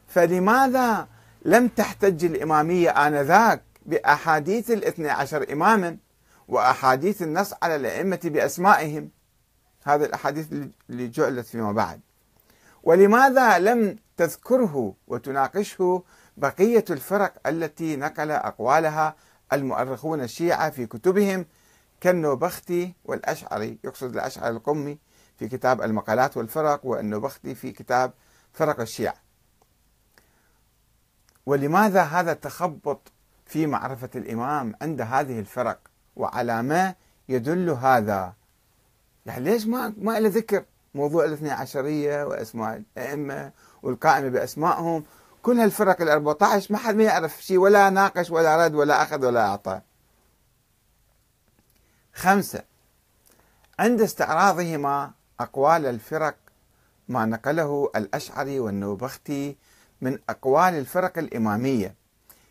فلماذا 0.08 1.08
لم 1.44 1.68
تحتج 1.68 2.24
الإمامية 2.24 2.90
آنذاك 2.90 3.62
بأحاديث 3.86 4.70
الاثني 4.70 5.10
عشر 5.10 5.52
إماما 5.52 5.96
وأحاديث 6.48 7.22
النص 7.22 7.54
على 7.62 7.76
الأئمة 7.76 8.20
بأسمائهم؟ 8.24 9.10
هذه 9.84 10.04
الأحاديث 10.04 10.46
اللي 10.90 11.08
جعلت 11.08 11.46
فيما 11.46 11.72
بعد. 11.72 12.00
ولماذا 12.82 13.58
لم 13.58 13.96
تذكره 14.18 14.94
وتناقشه 15.06 16.02
بقية 16.36 16.84
الفرق 16.90 17.48
التي 17.48 17.96
نقل 17.96 18.30
أقوالها 18.30 19.16
المؤرخون 19.52 20.20
الشيعة 20.20 20.70
في 20.70 20.86
كتبهم 20.86 21.46
كالنوبختي 22.00 22.94
والأشعري 23.04 23.78
يقصد 23.84 24.12
الأشعري 24.14 24.56
القمي 24.56 24.98
في 25.38 25.48
كتاب 25.48 25.82
المقالات 25.82 26.36
والفرق 26.36 26.86
والنوبختي 26.86 27.54
في 27.54 27.72
كتاب 27.72 28.12
فرق 28.52 28.80
الشيعة. 28.80 29.14
ولماذا 31.46 32.02
هذا 32.02 32.32
التخبط 32.32 33.12
في 33.46 33.66
معرفة 33.66 34.10
الإمام 34.14 34.74
عند 34.82 35.00
هذه 35.00 35.40
الفرق؟ 35.40 35.78
وعلى 36.16 36.62
ما 36.62 36.94
يدل 37.28 37.70
هذا؟ 37.70 38.32
يعني 39.26 39.44
ليش 39.44 39.66
ما 39.66 39.94
ما 39.98 40.20
له 40.20 40.28
ذكر؟ 40.28 40.64
موضوع 40.94 41.24
الاثني 41.24 41.50
عشرية 41.50 42.24
وأسماء 42.24 42.82
الأئمة 42.96 43.52
والقائمة 43.82 44.28
بأسمائهم. 44.28 45.04
كل 45.42 45.60
هالفرق 45.60 46.02
ال 46.02 46.08
14 46.08 46.72
ما 46.72 46.78
حد 46.78 46.94
ما 46.94 47.02
يعرف 47.04 47.42
شيء 47.42 47.58
ولا 47.58 47.90
ناقش 47.90 48.30
ولا 48.30 48.66
رد 48.66 48.74
ولا 48.74 49.02
أخذ 49.02 49.26
ولا 49.26 49.46
أعطى. 49.46 49.80
خمسة 52.14 52.62
عند 53.78 54.00
استعراضهما 54.00 55.10
أقوال 55.40 55.86
الفرق 55.86 56.34
ما 57.08 57.26
نقله 57.26 57.90
الأشعري 57.96 58.60
والنوبختي 58.60 59.56
من 60.00 60.18
أقوال 60.28 60.74
الفرق 60.74 61.18
الإمامية. 61.18 61.94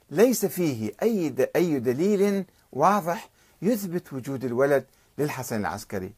ليس 0.10 0.46
فيه 0.46 0.92
أي 1.02 1.36
أي 1.56 1.80
دليل 1.80 2.46
واضح 2.72 3.30
يثبت 3.62 4.14
وجود 4.14 4.44
الولد 4.44 4.86
للحسن 5.18 5.60
العسكري. 5.60 6.14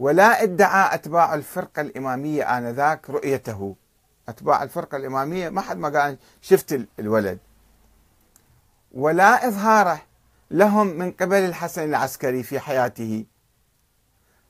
ولا 0.00 0.42
ادعى 0.42 0.94
أتباع 0.94 1.34
الفرقة 1.34 1.80
الإمامية 1.80 2.58
آنذاك 2.58 3.10
رؤيته. 3.10 3.76
أتباع 4.28 4.62
الفرقة 4.62 4.96
الإمامية 4.96 5.48
ما 5.48 5.60
حد 5.60 5.76
ما 5.78 6.00
قال 6.00 6.18
شفت 6.42 6.80
الولد. 6.98 7.38
ولا 8.92 9.48
إظهاره 9.48 10.02
لهم 10.50 10.86
من 10.86 11.12
قبل 11.12 11.36
الحسن 11.36 11.84
العسكري 11.84 12.42
في 12.42 12.60
حياته. 12.60 13.24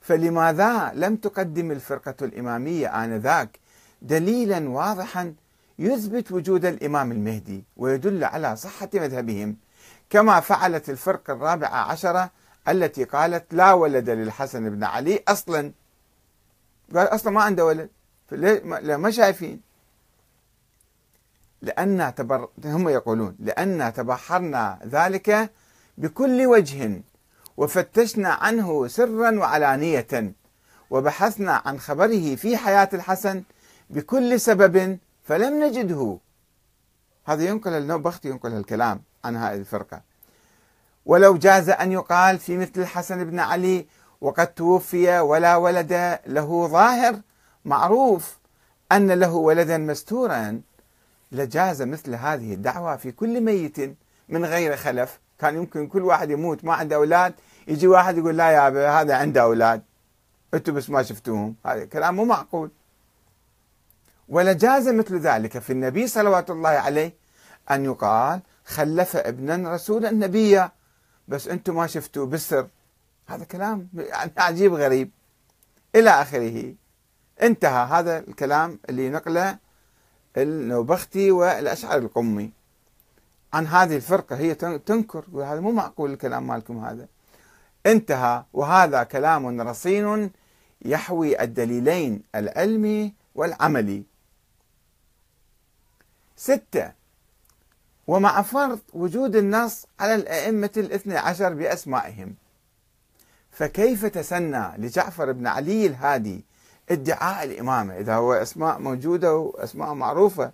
فلماذا 0.00 0.92
لم 0.94 1.16
تقدم 1.16 1.70
الفرقة 1.70 2.14
الإمامية 2.22 3.04
آنذاك 3.04 3.58
دليلا 4.02 4.68
واضحا 4.68 5.34
يثبت 5.78 6.32
وجود 6.32 6.64
الإمام 6.64 7.12
المهدي 7.12 7.64
ويدل 7.76 8.24
على 8.24 8.56
صحة 8.56 8.88
مذهبهم 8.94 9.56
كما 10.10 10.40
فعلت 10.40 10.90
الفرقة 10.90 11.32
الرابعة 11.32 11.90
عشرة 11.90 12.30
التي 12.70 13.04
قالت 13.04 13.54
لا 13.54 13.72
ولد 13.72 14.10
للحسن 14.10 14.70
بن 14.70 14.84
علي 14.84 15.22
أصلا. 15.28 15.72
قال 16.94 17.06
أصلا 17.14 17.32
ما 17.32 17.42
عنده 17.42 17.64
ولد. 17.64 17.90
ما 18.82 19.10
شايفين. 19.10 19.60
لأن 21.62 22.14
تبر... 22.14 22.48
هم 22.64 22.88
يقولون 22.88 23.36
لأن 23.40 23.92
تبحرنا 23.92 24.78
ذلك 24.86 25.50
بكل 25.98 26.46
وجه 26.46 27.02
وفتشنا 27.56 28.28
عنه 28.28 28.86
سرا 28.86 29.38
وعلانية 29.38 30.34
وبحثنا 30.90 31.62
عن 31.64 31.78
خبره 31.78 32.34
في 32.34 32.56
حياة 32.56 32.88
الحسن 32.94 33.42
بكل 33.90 34.40
سبب 34.40 34.98
فلم 35.24 35.64
نجده. 35.64 36.18
هذا 37.24 37.44
ينقل 37.44 37.72
النوبختي 37.72 38.28
ينقل 38.28 38.52
الكلام 38.52 39.02
عن 39.24 39.36
هذه 39.36 39.56
الفرقة. 39.56 40.02
ولو 41.06 41.36
جاز 41.36 41.68
أن 41.68 41.92
يقال 41.92 42.38
في 42.38 42.56
مثل 42.56 42.72
الحسن 42.76 43.24
بن 43.24 43.38
علي 43.38 43.86
وقد 44.20 44.46
توفي 44.46 45.20
ولا 45.20 45.56
ولد 45.56 46.18
له 46.26 46.68
ظاهر 46.68 47.20
معروف 47.64 48.38
أن 48.92 49.12
له 49.12 49.34
ولدا 49.34 49.78
مستورا 49.78 50.60
لجاز 51.32 51.82
مثل 51.82 52.14
هذه 52.14 52.54
الدعوة 52.54 52.96
في 52.96 53.12
كل 53.12 53.40
ميت 53.40 53.96
من 54.28 54.44
غير 54.44 54.76
خلف. 54.76 55.18
كان 55.38 55.56
يمكن 55.56 55.86
كل 55.86 56.02
واحد 56.02 56.30
يموت 56.30 56.64
ما 56.64 56.74
عنده 56.74 56.96
أولاد 56.96 57.34
يجي 57.68 57.86
واحد 57.86 58.18
يقول 58.18 58.36
لا 58.36 58.50
يا 58.50 59.00
هذا 59.00 59.16
عنده 59.16 59.42
أولاد. 59.42 59.82
أنتم 60.54 60.74
بس 60.74 60.90
ما 60.90 61.02
شفتوهم. 61.02 61.54
هذا 61.66 61.84
كلام 61.84 62.16
مو 62.16 62.24
معقول. 62.24 62.70
ولجاز 64.28 64.88
مثل 64.88 65.18
ذلك 65.18 65.58
في 65.58 65.72
النبي 65.72 66.06
صلوات 66.06 66.50
الله 66.50 66.68
عليه 66.68 67.14
أن 67.70 67.84
يقال 67.84 68.40
خلف 68.64 69.16
ابنا 69.16 69.74
رسولا 69.74 70.10
نبيا. 70.10 70.70
بس 71.30 71.48
أنتم 71.48 71.76
ما 71.76 71.86
شفتوه 71.86 72.26
بالسر. 72.26 72.68
هذا 73.26 73.44
كلام 73.44 73.88
يعني 73.94 74.32
عجيب 74.36 74.74
غريب. 74.74 75.10
إلى 75.94 76.10
آخره. 76.10 76.74
انتهى 77.42 77.86
هذا 77.86 78.18
الكلام 78.18 78.78
اللي 78.88 79.10
نقله 79.10 79.58
النوبختي 80.36 81.30
والأشعري 81.30 82.04
القمي. 82.04 82.50
عن 83.52 83.66
هذه 83.66 83.96
الفرقة 83.96 84.36
هي 84.36 84.54
تنكر 84.54 85.24
هذا 85.34 85.60
مو 85.60 85.72
معقول 85.72 86.12
الكلام 86.12 86.46
مالكم 86.46 86.84
هذا. 86.84 87.08
انتهى 87.86 88.44
وهذا 88.52 89.02
كلام 89.02 89.60
رصين 89.60 90.30
يحوي 90.84 91.42
الدليلين 91.42 92.22
العلمي 92.34 93.14
والعملي. 93.34 94.02
ستة 96.36 96.99
ومع 98.10 98.42
فرض 98.42 98.80
وجود 98.92 99.36
النص 99.36 99.86
على 100.00 100.14
الأئمة 100.14 100.70
الاثنى 100.76 101.16
عشر 101.16 101.54
بأسمائهم. 101.54 102.34
فكيف 103.50 104.06
تسنى 104.06 104.68
لجعفر 104.78 105.32
بن 105.32 105.46
علي 105.46 105.86
الهادي 105.86 106.44
ادعاء 106.90 107.44
الإمامة 107.44 107.96
إذا 107.96 108.14
هو 108.14 108.32
أسماء 108.32 108.78
موجودة 108.78 109.36
وأسماء 109.36 109.94
معروفة 109.94 110.52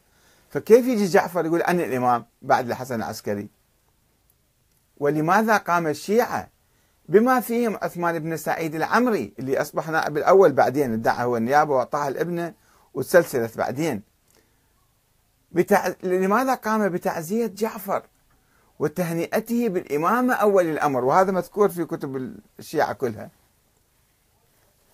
فكيف 0.50 0.86
يجي 0.86 1.06
جعفر 1.06 1.46
يقول 1.46 1.62
أنا 1.62 1.84
الإمام 1.84 2.24
بعد 2.42 2.70
الحسن 2.70 2.94
العسكري؟ 2.94 3.48
ولماذا 4.98 5.56
قام 5.56 5.86
الشيعة 5.86 6.48
بما 7.08 7.40
فيهم 7.40 7.78
عثمان 7.82 8.18
بن 8.18 8.36
سعيد 8.36 8.74
العمري 8.74 9.32
اللي 9.38 9.60
أصبح 9.60 9.88
نائب 9.88 10.16
الأول 10.16 10.52
بعدين 10.52 10.92
ادعى 10.92 11.24
هو 11.24 11.36
النيابة 11.36 11.74
وأعطاها 11.74 12.08
الابنة 12.08 12.54
وتسلسلت 12.94 13.58
بعدين؟ 13.58 14.15
بتع... 15.56 15.92
لماذا 16.02 16.54
قام 16.54 16.88
بتعزية 16.88 17.46
جعفر 17.46 18.02
وتهنئته 18.78 19.68
بالإمامة 19.68 20.34
أول 20.34 20.66
الأمر؟ 20.66 21.04
وهذا 21.04 21.32
مذكور 21.32 21.68
في 21.68 21.84
كتب 21.84 22.34
الشيعة 22.58 22.92
كلها. 22.92 23.30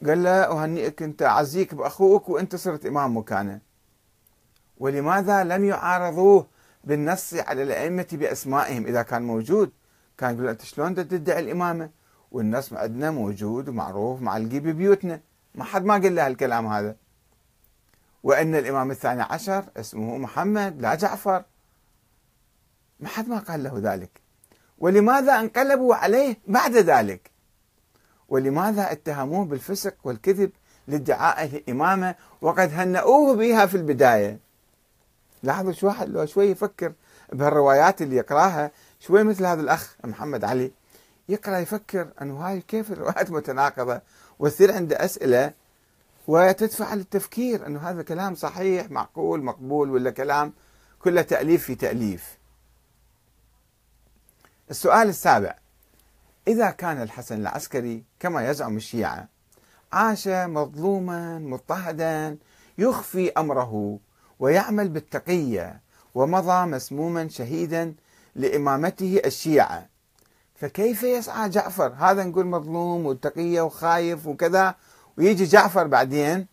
قال 0.06 0.22
له 0.22 0.30
أهنئك 0.30 1.02
أنت 1.02 1.22
أعزيك 1.22 1.74
بأخوك 1.74 2.28
وأنت 2.28 2.56
صرت 2.56 2.86
إمام 2.86 3.16
مكانه 3.16 3.60
ولماذا 4.78 5.44
لم 5.44 5.64
يعارضوه 5.64 6.46
بالنص 6.84 7.34
على 7.34 7.62
الأئمة 7.62 8.06
بأسمائهم؟ 8.12 8.86
إذا 8.86 9.02
كان 9.02 9.22
موجود 9.22 9.70
كان 10.18 10.34
يقول 10.34 10.48
أنت 10.48 10.62
شلون 10.62 10.94
تدعي 10.94 11.40
الإمامة؟ 11.40 11.90
والنص 12.32 12.72
عندنا 12.72 13.10
موجود 13.10 13.68
ومعروف 13.68 14.20
معلقي 14.20 14.60
ببيوتنا 14.60 15.20
ما 15.54 15.64
حد 15.64 15.84
ما 15.84 15.94
قال 15.94 16.14
له 16.14 16.26
الكلام 16.26 16.66
هذا. 16.66 16.96
وأن 18.22 18.54
الإمام 18.54 18.90
الثاني 18.90 19.22
عشر 19.22 19.64
اسمه 19.76 20.18
محمد 20.18 20.82
لا 20.82 20.94
جعفر. 20.94 21.44
ما 23.00 23.08
حد 23.08 23.28
ما 23.28 23.38
قال 23.38 23.62
له 23.62 23.78
ذلك. 23.78 24.10
ولماذا 24.78 25.40
انقلبوا 25.40 25.94
عليه 25.94 26.36
بعد 26.46 26.76
ذلك؟ 26.76 27.30
ولماذا 28.28 28.92
اتهموه 28.92 29.44
بالفسق 29.44 29.94
والكذب 30.04 30.50
لادعاء 30.88 31.44
الإمامة 31.44 32.14
وقد 32.40 32.72
هنأوه 32.72 33.34
بها 33.36 33.66
في 33.66 33.76
البداية؟ 33.76 34.38
لاحظوا 35.42 35.72
شو 35.72 35.86
واحد 35.86 36.08
لو 36.08 36.26
شوي 36.26 36.46
يفكر 36.46 36.92
بهالروايات 37.32 38.02
اللي 38.02 38.16
يقراها 38.16 38.70
شوي 39.00 39.24
مثل 39.24 39.46
هذا 39.46 39.60
الأخ 39.60 39.96
محمد 40.04 40.44
علي 40.44 40.72
يقرأ 41.28 41.58
يفكر 41.58 42.08
أنه 42.22 42.36
هاي 42.36 42.60
كيف 42.60 42.92
الروايات 42.92 43.30
متناقضة؟ 43.30 44.00
وتصير 44.38 44.72
عنده 44.72 45.04
أسئلة 45.04 45.52
وتدفع 46.28 46.94
للتفكير 46.94 47.66
أنه 47.66 47.80
هذا 47.90 48.02
كلام 48.02 48.34
صحيح 48.34 48.90
معقول 48.90 49.42
مقبول 49.42 49.90
ولا 49.90 50.10
كلام 50.10 50.52
كله 50.98 51.22
تأليف 51.22 51.64
في 51.64 51.74
تأليف. 51.74 52.38
السؤال 54.70 55.08
السابع 55.08 55.54
إذا 56.48 56.70
كان 56.70 57.02
الحسن 57.02 57.40
العسكري 57.40 58.04
كما 58.20 58.48
يزعم 58.50 58.76
الشيعة 58.76 59.28
عاش 59.92 60.28
مظلوما 60.28 61.38
مضطهدا 61.38 62.38
يخفي 62.78 63.32
أمره 63.32 63.98
ويعمل 64.38 64.88
بالتقية 64.88 65.80
ومضى 66.14 66.66
مسموما 66.66 67.28
شهيدا 67.28 67.94
لإمامته 68.34 69.20
الشيعة 69.24 69.86
فكيف 70.54 71.02
يسعى 71.02 71.48
جعفر؟ 71.48 71.94
هذا 71.98 72.24
نقول 72.24 72.46
مظلوم 72.46 73.06
وتقية 73.06 73.60
وخايف 73.60 74.26
وكذا 74.26 74.74
ويجي 75.18 75.44
جعفر 75.44 75.86
بعدين 75.86 76.46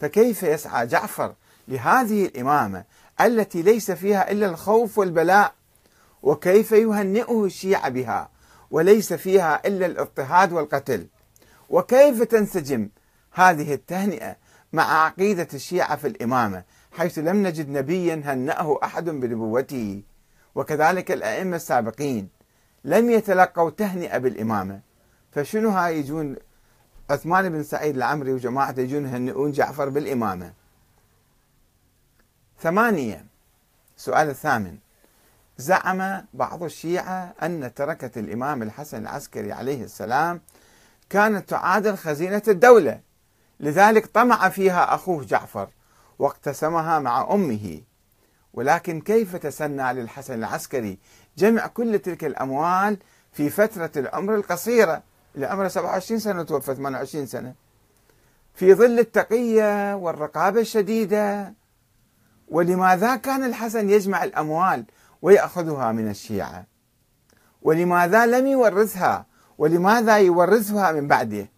فكيف 0.00 0.42
يسعى 0.42 0.86
جعفر 0.86 1.34
لهذه 1.68 2.26
الإمامة 2.26 2.84
التي 3.20 3.62
ليس 3.62 3.90
فيها 3.90 4.30
إلا 4.30 4.46
الخوف 4.46 4.98
والبلاء؟ 4.98 5.54
وكيف 6.22 6.72
يهنئه 6.72 7.44
الشيعة 7.44 7.88
بها 7.88 8.30
وليس 8.70 9.12
فيها 9.12 9.66
إلا 9.66 9.86
الاضطهاد 9.86 10.52
والقتل؟ 10.52 11.06
وكيف 11.70 12.22
تنسجم 12.22 12.88
هذه 13.32 13.74
التهنئة 13.74 14.36
مع 14.72 15.04
عقيدة 15.04 15.48
الشيعة 15.54 15.96
في 15.96 16.06
الإمامة 16.06 16.64
حيث 16.92 17.18
لم 17.18 17.46
نجد 17.46 17.68
نبيا 17.68 18.22
هنأه 18.24 18.78
أحد 18.84 19.04
بنبوته؟ 19.04 20.02
وكذلك 20.54 21.10
الأئمة 21.12 21.56
السابقين 21.56 22.28
لم 22.84 23.10
يتلقوا 23.10 23.70
تهنئة 23.70 24.18
بالإمامة 24.18 24.80
فشنو 25.32 25.70
هاي 25.70 25.98
يجون 25.98 26.36
عثمان 27.10 27.48
بن 27.48 27.62
سعيد 27.62 27.96
العمري 27.96 28.32
وجماعته 28.32 28.80
يجون 28.80 29.06
يهنئون 29.06 29.52
جعفر 29.52 29.88
بالإمامة. 29.88 30.52
ثمانية 32.60 33.26
سؤال 33.96 34.28
الثامن. 34.28 34.78
زعم 35.58 36.24
بعض 36.34 36.62
الشيعة 36.62 37.34
أن 37.42 37.74
تركة 37.74 38.20
الإمام 38.20 38.62
الحسن 38.62 39.02
العسكري 39.02 39.52
عليه 39.52 39.84
السلام 39.84 40.40
كانت 41.10 41.48
تعادل 41.48 41.96
خزينة 41.96 42.42
الدولة. 42.48 43.00
لذلك 43.60 44.06
طمع 44.06 44.48
فيها 44.48 44.94
أخوه 44.94 45.24
جعفر 45.24 45.68
واقتسمها 46.18 46.98
مع 46.98 47.34
أمه. 47.34 47.80
ولكن 48.54 49.00
كيف 49.00 49.36
تسنى 49.36 49.92
للحسن 49.92 50.34
العسكري 50.34 50.98
جمع 51.38 51.66
كل 51.66 51.98
تلك 51.98 52.24
الأموال 52.24 52.98
في 53.32 53.50
فترة 53.50 53.90
العمر 53.96 54.34
القصيرة؟ 54.34 55.09
اللي 55.34 55.46
عمره 55.46 55.68
27 55.68 56.20
سنة 56.20 56.42
توفى 56.42 56.74
28 56.74 57.26
سنة. 57.26 57.54
في 58.54 58.74
ظل 58.74 58.98
التقية 58.98 59.94
والرقابة 59.94 60.60
الشديدة 60.60 61.54
ولماذا 62.48 63.16
كان 63.16 63.44
الحسن 63.44 63.90
يجمع 63.90 64.24
الأموال 64.24 64.84
ويأخذها 65.22 65.92
من 65.92 66.10
الشيعة؟ 66.10 66.64
ولماذا 67.62 68.26
لم 68.26 68.46
يورثها؟ 68.46 69.26
ولماذا 69.58 70.18
يورثها 70.18 70.92
من 70.92 71.08
بعده؟ 71.08 71.48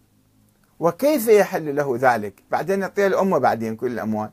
وكيف 0.81 1.29
يحل 1.29 1.77
له 1.77 1.97
ذلك؟ 2.01 2.43
بعدين 2.51 2.81
يعطيها 2.83 3.07
الأمة 3.07 3.39
بعدين 3.39 3.77
كل 3.77 3.93
الأموال. 3.93 4.31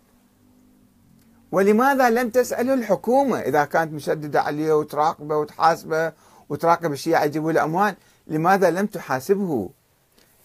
ولماذا 1.52 2.10
لم 2.10 2.30
تسأله 2.30 2.74
الحكومة؟ 2.74 3.40
إذا 3.40 3.66
كانت 3.66 3.94
مشددة 3.94 4.42
عليه 4.42 4.74
وتراقبه 4.74 5.38
وتحاسبه 5.38 6.14
وتراقب 6.50 6.92
الشيعة 6.92 7.24
يجيبوا 7.24 7.52
له 7.52 7.64
أموال 7.64 7.96
لماذا 8.30 8.72
لم 8.72 8.86
تحاسبه؟ 8.86 9.70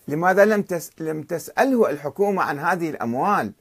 لماذا 0.09 0.45
لم. 0.45 0.65
لم 0.99 1.23
تسأله 1.23 1.91
الحكومة 1.91 2.43
عن 2.43 2.59
هذه 2.59 2.91
الأموال 2.91 3.53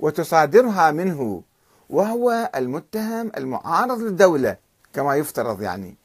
وتصادرها 0.00 0.90
منه؟ 0.90 1.42
وهو 1.90 2.50
المتهم 2.56 3.32
المعارض 3.36 3.98
للدولة 4.00 4.56
كما 4.92 5.16
يفترض 5.16 5.62
يعني 5.62 5.96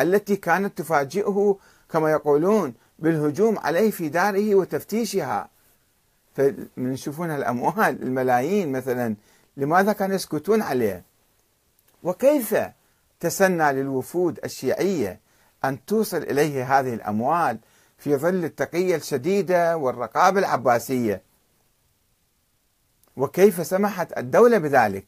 التي 0.00 0.36
كانت 0.36 0.78
تفاجئه 0.78 1.58
كما 1.90 2.10
يقولون 2.10 2.74
بالهجوم 2.98 3.58
عليه 3.58 3.90
في 3.90 4.08
داره 4.08 4.54
وتفتيشها. 4.54 5.48
فمن 6.34 6.92
يشوفون 6.92 7.30
الأموال 7.30 8.02
الملايين 8.02 8.72
مثلا 8.72 9.16
لماذا 9.56 9.92
كانوا 9.92 10.16
يسكتون 10.16 10.62
عليه؟ 10.62 11.04
وكيف 12.02 12.56
تسنى 13.20 13.72
للوفود 13.72 14.38
الشيعية 14.44 15.20
أن 15.68 15.84
توصل 15.84 16.16
إليه 16.16 16.78
هذه 16.78 16.94
الأموال 16.94 17.58
في 17.98 18.16
ظل 18.16 18.44
التقية 18.44 18.96
الشديدة 18.96 19.76
والرقابة 19.76 20.38
العباسية. 20.38 21.22
وكيف 23.16 23.66
سمحت 23.66 24.18
الدولة 24.18 24.58
بذلك؟ 24.58 25.04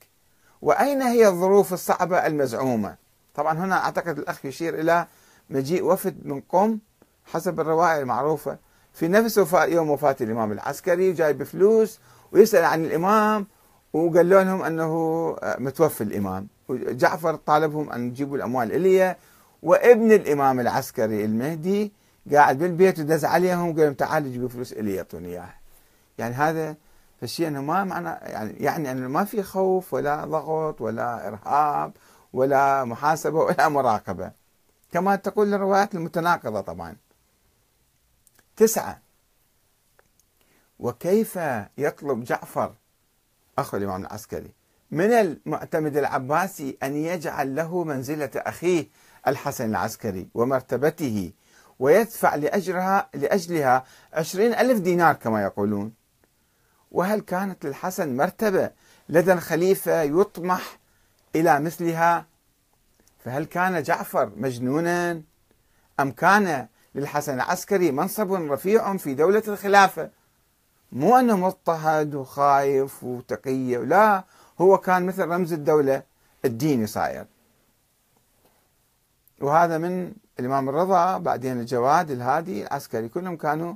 وأين 0.62 1.02
هي 1.02 1.28
الظروف 1.28 1.72
الصعبة 1.72 2.26
المزعومة؟ 2.26 2.96
طبعا 3.34 3.58
هنا 3.58 3.84
أعتقد 3.84 4.18
الأخ 4.18 4.44
يشير 4.44 4.80
إلى 4.80 5.06
مجيء 5.50 5.84
وفد 5.84 6.26
من 6.26 6.40
قم 6.40 6.78
حسب 7.24 7.60
الروائع 7.60 7.98
المعروفة. 7.98 8.58
في 8.92 9.08
نفس 9.08 9.38
وفاة 9.38 9.64
يوم 9.64 9.90
وفاة 9.90 10.16
الإمام 10.20 10.52
العسكري 10.52 11.12
جاي 11.12 11.32
بفلوس 11.32 11.98
ويسأل 12.32 12.64
عن 12.64 12.84
الإمام 12.84 13.46
وقال 13.92 14.28
لهم 14.28 14.62
أنه 14.62 15.36
متوفي 15.42 16.04
الإمام. 16.04 16.48
وجعفر 16.68 17.34
طالبهم 17.34 17.90
أن 17.90 18.08
يجيبوا 18.08 18.36
الأموال 18.36 18.72
إليه. 18.72 19.16
وابن 19.62 20.12
الإمام 20.12 20.60
العسكري 20.60 21.24
المهدي 21.24 21.92
قاعد 22.32 22.58
بالبيت 22.58 22.98
ودز 22.98 23.24
عليهم 23.24 23.72
قال 23.72 23.84
لهم 23.84 23.94
تعالوا 23.94 24.30
جيبوا 24.30 24.48
فلوس 24.48 24.72
إلي 24.72 24.94
يعطوني 24.94 25.28
إياها 25.28 25.54
يعني 26.18 26.34
هذا 26.34 26.76
فالشيء 27.20 27.48
إنه 27.48 27.62
ما 27.62 27.84
معنى 27.84 28.08
يعني 28.08 28.52
يعني 28.52 28.90
إنه 28.90 29.08
ما 29.08 29.24
في 29.24 29.42
خوف 29.42 29.94
ولا 29.94 30.24
ضغط 30.24 30.80
ولا 30.80 31.28
إرهاب 31.28 31.92
ولا 32.32 32.84
محاسبة 32.84 33.38
ولا 33.38 33.68
مراقبة. 33.68 34.32
كما 34.92 35.16
تقول 35.16 35.54
الروايات 35.54 35.94
المتناقضة 35.94 36.60
طبعا. 36.60 36.96
تسعة. 38.56 39.00
وكيف 40.78 41.38
يطلب 41.78 42.24
جعفر 42.24 42.74
أخو 43.58 43.76
الإمام 43.76 44.02
العسكري 44.02 44.52
من 44.90 45.12
المعتمد 45.12 45.96
العباسي 45.96 46.78
أن 46.82 46.96
يجعل 46.96 47.56
له 47.56 47.84
منزلة 47.84 48.30
أخيه 48.36 48.86
الحسن 49.26 49.70
العسكري 49.70 50.28
ومرتبته 50.34 51.32
ويدفع 51.78 52.34
لأجرها 52.34 53.08
لأجلها 53.14 53.84
عشرين 54.12 54.54
ألف 54.54 54.80
دينار 54.80 55.14
كما 55.14 55.42
يقولون. 55.42 55.92
وهل 56.92 57.20
كانت 57.20 57.66
للحسن 57.66 58.16
مرتبة 58.16 58.70
لدى 59.08 59.32
الخليفة 59.32 60.02
يطمح 60.02 60.78
إلى 61.34 61.60
مثلها؟ 61.60 62.26
فهل 63.24 63.44
كان 63.44 63.82
جعفر 63.82 64.32
مجنونا؟ 64.36 65.22
أم 66.00 66.10
كان 66.10 66.66
للحسن 66.94 67.34
العسكري 67.34 67.90
منصب 67.90 68.32
رفيع 68.32 68.96
في 68.96 69.14
دولة 69.14 69.42
الخلافة؟ 69.48 70.10
مو 70.92 71.16
أنه 71.16 71.36
مضطهد 71.36 72.14
وخايف 72.14 73.04
وتقي 73.04 73.76
لا 73.76 74.24
هو 74.60 74.78
كان 74.78 75.06
مثل 75.06 75.28
رمز 75.28 75.52
الدولة 75.52 76.02
الديني 76.44 76.86
صاير 76.86 77.26
وهذا 79.40 79.78
من 79.78 80.12
الإمام 80.40 80.68
الرضا 80.68 81.18
بعدين 81.18 81.60
الجواد 81.60 82.10
الهادي 82.10 82.62
العسكري 82.66 83.08
كلهم 83.08 83.36
كانوا 83.36 83.74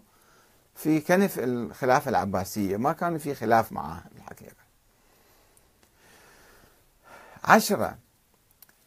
في 0.75 1.01
كنف 1.01 1.39
الخلافة 1.39 2.09
العباسية 2.09 2.77
ما 2.77 2.93
كانوا 2.93 3.19
في 3.19 3.35
خلاف 3.35 3.73
معها 3.73 4.05
الحقيقة. 4.17 4.63
عشرة 7.45 7.99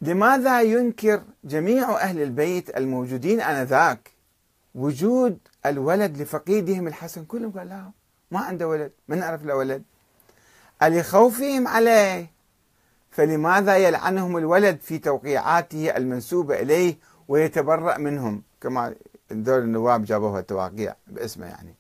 لماذا 0.02 0.62
ينكر 0.62 1.22
جميع 1.44 1.92
أهل 1.92 2.22
البيت 2.22 2.78
الموجودين 2.78 3.42
آنذاك 3.42 4.12
وجود 4.76 5.40
الولد 5.66 6.22
لفقيدهم 6.22 6.88
الحسن؟ 6.88 7.26
كلهم 7.26 7.52
قال 7.52 7.70
لا 7.70 7.92
ما 8.32 8.40
عنده 8.40 8.68
ولد 8.68 8.92
ما 9.08 9.16
نعرف 9.16 9.44
له 9.44 9.56
ولد. 9.56 9.84
لخوفهم 10.82 11.68
عليه؟ 11.68 12.35
فلماذا 13.15 13.78
يلعنهم 13.78 14.38
الولد 14.38 14.80
في 14.82 14.97
توقيعاته 14.99 15.97
المنسوبة 15.97 16.62
إليه 16.62 16.97
ويتبرأ 17.28 17.97
منهم؟ 17.97 18.43
كما 18.62 18.95
دول 19.32 19.60
النواب 19.60 20.06
جابوها 20.06 20.39
التواقيع 20.39 20.95
باسمه 21.08 21.45
يعني. 21.45 21.75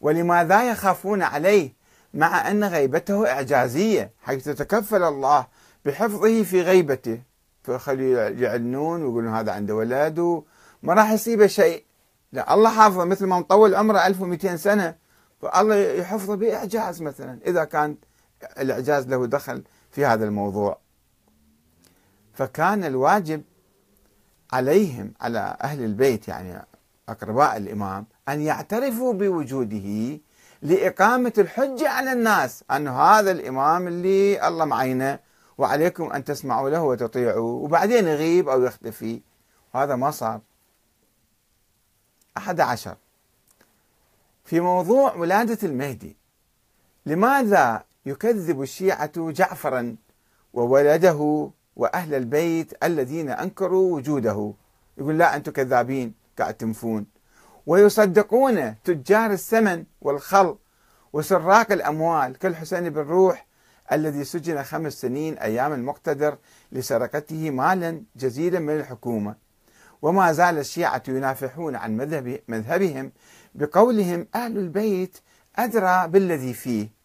ولماذا 0.00 0.70
يخافون 0.70 1.22
عليه 1.22 1.72
مع 2.14 2.50
أن 2.50 2.64
غيبته 2.64 3.30
إعجازية 3.30 4.10
حيث 4.22 4.48
تكفل 4.48 5.02
الله 5.02 5.46
بحفظه 5.84 6.42
في 6.42 6.62
غيبته؟ 6.62 7.20
فخلوا 7.62 8.28
يعلنون 8.28 9.02
ويقولون 9.02 9.34
هذا 9.34 9.52
عنده 9.52 9.74
ولد 9.74 10.18
وما 10.18 10.94
راح 10.94 11.12
يصيبه 11.12 11.46
شيء. 11.46 11.84
لا 12.32 12.54
الله 12.54 12.70
حافظه 12.70 13.04
مثل 13.04 13.26
ما 13.26 13.38
مطول 13.38 13.74
عمره 13.74 14.06
1200 14.06 14.56
سنة 14.56 14.94
فالله 15.42 15.76
يحفظه 15.76 16.34
بإعجاز 16.34 17.02
مثلا. 17.02 17.38
إذا 17.46 17.64
كان 17.64 17.96
الإعجاز 18.58 19.08
له 19.08 19.26
دخل 19.26 19.62
في 19.96 20.06
هذا 20.06 20.24
الموضوع. 20.24 20.78
فكان 22.34 22.84
الواجب 22.84 23.42
عليهم 24.52 25.12
على 25.20 25.56
أهل 25.62 25.84
البيت 25.84 26.28
يعني 26.28 26.66
أقرباء 27.08 27.56
الإمام 27.56 28.06
أن 28.28 28.40
يعترفوا 28.40 29.12
بوجوده 29.12 30.18
لإقامة 30.62 31.32
الحجة 31.38 31.88
على 31.88 32.12
الناس 32.12 32.64
أن 32.70 32.88
هذا 32.88 33.30
الإمام 33.30 33.88
اللي 33.88 34.48
الله 34.48 34.64
معينه 34.64 35.18
وعليكم 35.58 36.12
أن 36.12 36.24
تسمعوا 36.24 36.70
له 36.70 36.82
وتطيعوا 36.82 37.64
وبعدين 37.64 38.06
يغيب 38.06 38.48
أو 38.48 38.64
يختفي. 38.64 39.20
وهذا 39.74 39.96
ما 39.96 40.10
صار. 40.10 40.40
أحد 42.36 42.60
عشر. 42.60 42.96
في 44.44 44.60
موضوع 44.60 45.14
ولادة 45.14 45.58
المهدي. 45.68 46.16
لماذا 47.06 47.84
يكذب 48.06 48.62
الشيعة 48.62 49.12
جعفرا 49.16 49.96
وولده 50.54 51.50
وأهل 51.76 52.14
البيت 52.14 52.84
الذين 52.84 53.30
أنكروا 53.30 53.96
وجوده. 53.96 54.52
يقول 54.98 55.18
لا 55.18 55.36
أنتم 55.36 55.52
كذابين 55.52 56.14
قاعد 56.38 56.54
تنفون. 56.54 57.06
ويصدقون 57.66 58.74
تجار 58.84 59.30
الثمن 59.30 59.84
والخل 60.00 60.56
وسراق 61.12 61.72
الأموال 61.72 62.38
كالحسين 62.38 62.90
بن 62.90 63.00
روح 63.00 63.46
الذي 63.92 64.24
سجن 64.24 64.62
خمس 64.62 64.92
سنين 64.92 65.38
أيام 65.38 65.72
المقتدر 65.72 66.38
لسرقته 66.72 67.50
مالا 67.50 68.02
جزيلا 68.16 68.58
من 68.58 68.76
الحكومة. 68.76 69.34
وما 70.02 70.32
زال 70.32 70.58
الشيعة 70.58 71.02
ينافحون 71.08 71.76
عن 71.76 71.96
مذهب 71.96 72.40
مذهبهم 72.48 73.12
بقولهم 73.54 74.26
أهل 74.34 74.58
البيت 74.58 75.18
أدرى 75.56 76.08
بالذي 76.08 76.54
فيه. 76.54 76.95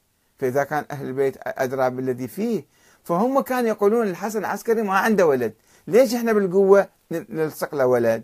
فإذا 0.42 0.64
كان 0.64 0.86
أهل 0.92 1.06
البيت 1.06 1.38
أدرى 1.40 1.90
بالذي 1.90 2.28
فيه 2.28 2.66
فهم 3.04 3.40
كانوا 3.42 3.70
يقولون 3.70 4.08
الحسن 4.08 4.40
العسكري 4.40 4.82
ما 4.82 4.98
عنده 4.98 5.26
ولد. 5.28 5.54
ليش 5.88 6.16
إحنا 6.16 6.34
بالقوة 6.34 6.88
نلصق 7.12 7.76
له 7.76 7.86
ولد؟ 7.86 8.24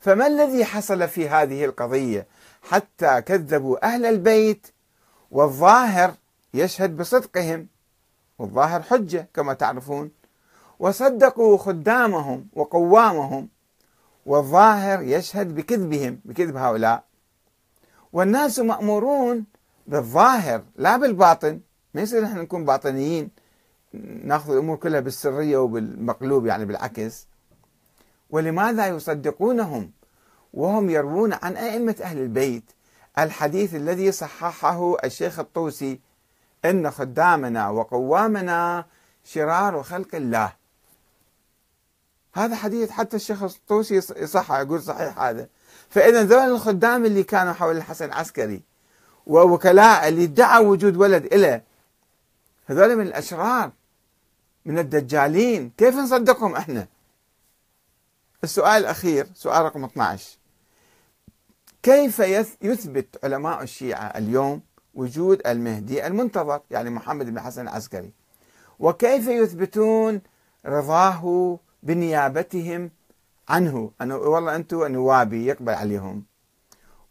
فما 0.00 0.26
الذي 0.26 0.64
حصل 0.64 1.08
في 1.08 1.28
هذه 1.28 1.64
القضية 1.64 2.26
حتى 2.62 3.22
كذبوا 3.22 3.86
أهل 3.86 4.06
البيت 4.06 4.66
والظاهر 5.30 6.14
يشهد 6.54 6.96
بصدقهم؟ 6.96 7.66
والظاهر 8.38 8.82
حجة 8.82 9.28
كما 9.34 9.54
تعرفون. 9.54 10.10
وصدقوا 10.78 11.58
خدامهم 11.58 12.48
وقوامهم 12.52 13.48
والظاهر 14.26 15.02
يشهد 15.02 15.54
بكذبهم 15.54 16.20
بكذب 16.24 16.56
هؤلاء. 16.56 17.04
والناس 18.12 18.58
مأمورون 18.58 19.53
بالظاهر 19.86 20.62
لا 20.76 20.96
بالباطن. 20.96 21.60
ما 21.94 22.00
يصير 22.02 22.24
إحنا 22.24 22.42
نكون 22.42 22.64
باطنيين 22.64 23.30
ناخذ 24.24 24.52
الأمور 24.52 24.76
كلها 24.76 25.00
بالسرية 25.00 25.58
وبالمقلوب 25.58 26.46
يعني 26.46 26.64
بالعكس. 26.64 27.26
ولماذا 28.30 28.86
يصدقونهم؟ 28.86 29.90
وهم 30.54 30.90
يروون 30.90 31.32
عن 31.32 31.56
أئمة 31.56 31.96
أهل 32.02 32.18
البيت. 32.18 32.64
الحديث 33.18 33.74
الذي 33.74 34.12
صححه 34.12 34.96
الشيخ 35.04 35.38
الطوسي 35.38 36.00
إن 36.64 36.90
خدامنا 36.90 37.68
وقوامنا 37.68 38.86
شرار 39.24 39.82
خلق 39.82 40.14
الله. 40.14 40.52
هذا 42.34 42.56
حديث 42.56 42.90
حتى 42.90 43.16
الشيخ 43.16 43.42
الطوسي 43.42 43.94
يصحح 43.94 44.58
يقول 44.58 44.82
صحيح 44.82 45.18
هذا. 45.18 45.48
فإذا 45.88 46.22
ذول 46.22 46.38
الخدام 46.38 47.04
اللي 47.04 47.22
كانوا 47.22 47.52
حول 47.52 47.76
الحسن 47.76 48.04
العسكري 48.04 48.62
ووكلاء 49.26 50.08
اللي 50.08 50.24
ادعوا 50.24 50.68
وجود 50.68 50.96
ولد 50.96 51.34
له 51.34 51.62
هذول 52.66 52.96
من 52.96 53.06
الأشرار 53.06 53.70
من 54.64 54.78
الدجالين. 54.78 55.72
كيف 55.78 55.94
نصدقهم 55.94 56.56
إحنا؟ 56.56 56.86
السؤال 58.44 58.82
الأخير 58.82 59.26
سؤال 59.34 59.64
رقم 59.64 59.84
12 59.84 60.38
كيف 61.82 62.18
يثبت 62.62 63.24
علماء 63.24 63.62
الشيعة 63.62 64.06
اليوم 64.06 64.60
وجود 64.94 65.46
المهدي 65.46 66.06
المنتظر؟ 66.06 66.60
يعني 66.70 66.90
محمد 66.90 67.26
بن 67.26 67.40
حسن 67.40 67.62
العسكري. 67.62 68.12
وكيف 68.78 69.28
يثبتون 69.28 70.20
رضاه 70.66 71.58
بنيابتهم 71.82 72.90
عنه؟ 73.48 73.90
أنه 74.00 74.16
والله 74.16 74.56
أنتم 74.56 74.86
نوابي 74.86 75.46
يقبل 75.46 75.72
عليهم. 75.74 76.24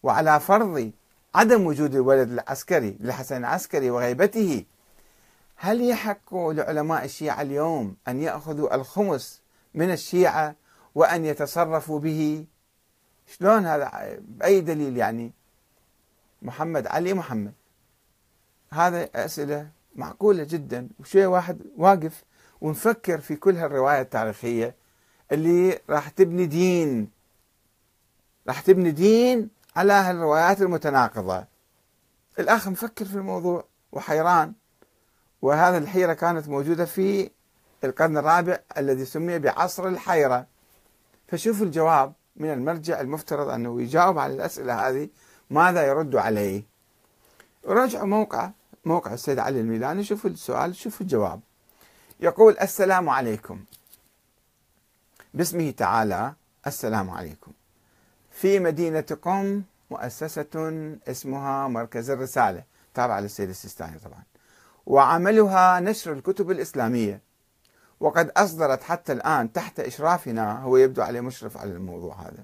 وعلى 0.03 0.39
فرض 0.39 0.91
عدم 1.35 1.65
وجود 1.65 1.95
الولد 1.95 2.31
العسكري 2.31 2.97
لحسن 2.99 3.37
العسكري 3.37 3.89
وغيبته 3.89 4.65
هل 5.55 5.81
يحق 5.89 6.35
لعلماء 6.35 7.05
الشيعة 7.05 7.41
اليوم 7.41 7.95
أن 8.07 8.21
يأخذوا 8.21 8.75
الخمس 8.75 9.41
من 9.73 9.91
الشيعة 9.91 10.55
وأن 10.95 11.25
يتصرفوا 11.25 11.99
به؟ 11.99 12.45
شلون 13.27 13.65
هذا؟ 13.65 14.19
بأي 14.21 14.61
دليل 14.61 14.97
يعني؟ 14.97 15.31
محمد 16.41 16.87
علي 16.87 17.13
محمد. 17.13 17.53
هذا 18.71 19.09
أسئلة 19.15 19.69
معقولة 19.95 20.43
جدا 20.43 20.89
وشوية 20.99 21.27
واحد 21.27 21.61
واقف 21.77 22.23
ونفكر 22.61 23.21
في 23.21 23.35
كل 23.35 23.57
هالرواية 23.57 24.01
التاريخية 24.01 24.75
اللي 25.31 25.79
راح 25.89 26.09
تبني 26.09 26.45
دين. 26.45 27.09
راح 28.47 28.61
تبني 28.61 28.91
دين 28.91 29.49
على 29.75 29.93
هالروايات 29.93 30.61
المتناقضة. 30.61 31.45
الأخ 32.39 32.67
مفكر 32.67 33.05
في 33.05 33.15
الموضوع 33.15 33.65
وحيران 33.91 34.53
وهذا 35.41 35.77
الحيرة 35.77 36.13
كانت 36.13 36.47
موجودة 36.49 36.85
في 36.85 37.29
القرن 37.83 38.17
الرابع 38.17 38.59
الذي 38.77 39.05
سمي 39.05 39.39
بعصر 39.39 39.87
الحيرة. 39.87 40.47
فشوف 41.27 41.61
الجواب 41.61 42.13
من 42.35 42.53
المرجع 42.53 43.01
المفترض 43.01 43.49
أنه 43.49 43.81
يجاوب 43.81 44.19
على 44.19 44.33
الأسئلة 44.33 44.89
هذه 44.89 45.09
ماذا 45.49 45.87
يرد 45.87 46.15
عليه. 46.15 46.63
راجعوا 47.65 48.05
موقع 48.07 48.51
موقع 48.85 49.13
السيد 49.13 49.39
علي 49.39 49.59
الميلاني 49.59 50.03
شوفوا 50.03 50.29
السؤال 50.29 50.75
شوفوا 50.75 51.01
الجواب. 51.01 51.39
يقول 52.19 52.57
السلام 52.61 53.09
عليكم. 53.09 53.63
باسمه 55.33 55.71
تعالى 55.71 56.33
السلام 56.67 57.09
عليكم. 57.09 57.51
في 58.43 58.59
مدينة 58.59 59.05
قم 59.21 59.63
مؤسسة 59.91 60.45
اسمها 61.07 61.67
مركز 61.67 62.09
الرسالة 62.09 62.63
تابعة 62.93 63.19
للسيد 63.19 63.49
السيستاني 63.49 63.99
طبعا. 63.99 64.23
وعملها 64.85 65.79
نشر 65.79 66.13
الكتب 66.13 66.51
الإسلامية. 66.51 67.21
وقد 67.99 68.31
أصدرت 68.37 68.83
حتى 68.83 69.13
الآن 69.13 69.53
تحت 69.53 69.79
إشرافنا 69.79 70.61
هو 70.61 70.77
يبدو 70.77 71.01
عليه 71.01 71.21
مشرف 71.21 71.57
على 71.57 71.71
الموضوع 71.71 72.15
هذا. 72.15 72.43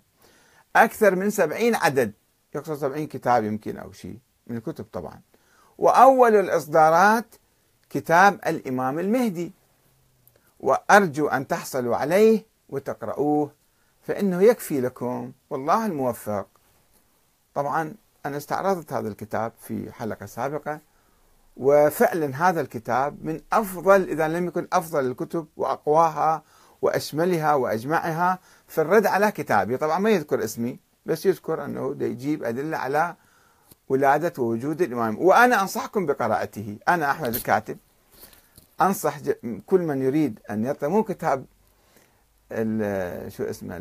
أكثر 0.75 1.15
من 1.15 1.29
سبعين 1.29 1.75
عدد 1.75 2.13
يقصد 2.55 2.75
سبعين 2.75 3.07
كتاب 3.07 3.43
يمكن 3.43 3.77
أو 3.77 3.91
شيء 3.91 4.17
من 4.47 4.57
الكتب 4.57 4.85
طبعا. 4.93 5.21
وأول 5.77 6.35
الإصدارات 6.35 7.35
كتاب 7.89 8.39
الإمام 8.47 8.99
المهدي. 8.99 9.51
وأرجو 10.59 11.27
أن 11.27 11.47
تحصلوا 11.47 11.95
عليه 11.95 12.45
وتقرؤوه 12.69 13.59
فإنه 14.10 14.41
يكفي 14.41 14.82
لكم. 14.82 15.32
والله 15.50 15.86
الموفق. 15.86 16.48
طبعا 17.54 17.93
أنا 18.26 18.38
استعرضت 18.38 18.93
هذا 18.93 19.08
الكتاب 19.08 19.52
في 19.62 19.91
حلقة 19.91 20.26
سابقة 20.26 20.80
وفعلا 21.58 22.50
هذا 22.50 22.62
الكتاب 22.62 23.26
من 23.26 23.41
أفضل 23.54 24.10
إذا 24.10 24.28
لم 24.28 24.48
يكن 24.48 24.67
أفضل 24.74 25.06
الكتب 25.12 25.48
وأقواها 25.58 26.43
وأشملها 26.82 27.54
وأجمعها 27.54 28.39
في 28.67 28.82
الرد 28.82 29.06
على 29.06 29.32
كتابي. 29.32 29.78
طبعا 29.78 30.00
ما 30.00 30.10
يذكر 30.10 30.43
اسمي 30.43 30.80
بس 31.06 31.26
يذكر 31.26 31.65
أنه 31.65 31.95
يجيب 32.00 32.43
أدلة 32.43 32.78
على 32.78 33.15
ولادة 33.89 34.34
ووجود 34.43 34.82
الإمام. 34.82 35.19
وأنا 35.19 35.62
أنصحكم 35.62 36.06
بقراءته. 36.06 36.78
أنا 36.88 37.12
أحمد 37.12 37.36
الكاتب. 37.36 37.78
أنصح 38.82 39.17
كل 39.65 39.82
من 39.82 40.02
يريد 40.02 40.39
أن 40.50 40.65
يطلع 40.65 40.89
مو 40.89 41.04
كتاب 41.04 41.45
شو 43.29 43.43
اسمه 43.43 43.75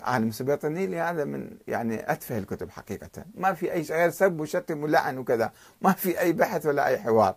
عالم 0.00 0.30
سبيطني 0.30 1.00
هذا 1.00 1.24
من 1.24 1.56
يعني 1.68 2.12
أتفه 2.12 2.38
الكتب 2.38 2.70
حقيقة. 2.70 3.24
ما 3.34 3.52
في 3.52 3.72
أي 3.72 3.82
غير 3.82 4.10
سب 4.10 4.40
وشتم 4.40 4.82
ولعن 4.82 5.18
وكذا. 5.18 5.52
ما 5.82 5.92
في 5.92 6.20
أي 6.20 6.32
بحث 6.32 6.66
ولا 6.66 6.86
أي 6.86 6.98
حوار. 6.98 7.36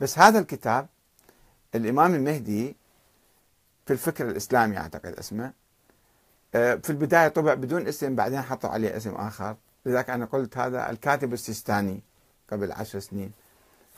بس 0.00 0.18
هذا 0.18 0.38
الكتاب 0.38 0.86
الإمام 1.74 2.14
المهدي 2.14 2.76
في 3.86 3.92
الفكر 3.92 4.28
الإسلامي 4.28 4.78
أعتقد 4.78 5.14
اسمه 5.14 5.52
آه، 6.54 6.74
في 6.74 6.90
البداية 6.90 7.28
طبع 7.28 7.54
بدون 7.54 7.86
اسم 7.86 8.14
بعدين 8.14 8.42
حطوا 8.42 8.70
عليه 8.70 8.96
اسم 8.96 9.14
آخر. 9.14 9.56
لذلك 9.86 10.10
أنا 10.10 10.24
قلت 10.24 10.58
هذا 10.58 10.90
الكاتب 10.90 11.32
السيستاني 11.32 12.02
قبل 12.52 12.72
عشر 12.72 12.98
سنين. 12.98 13.32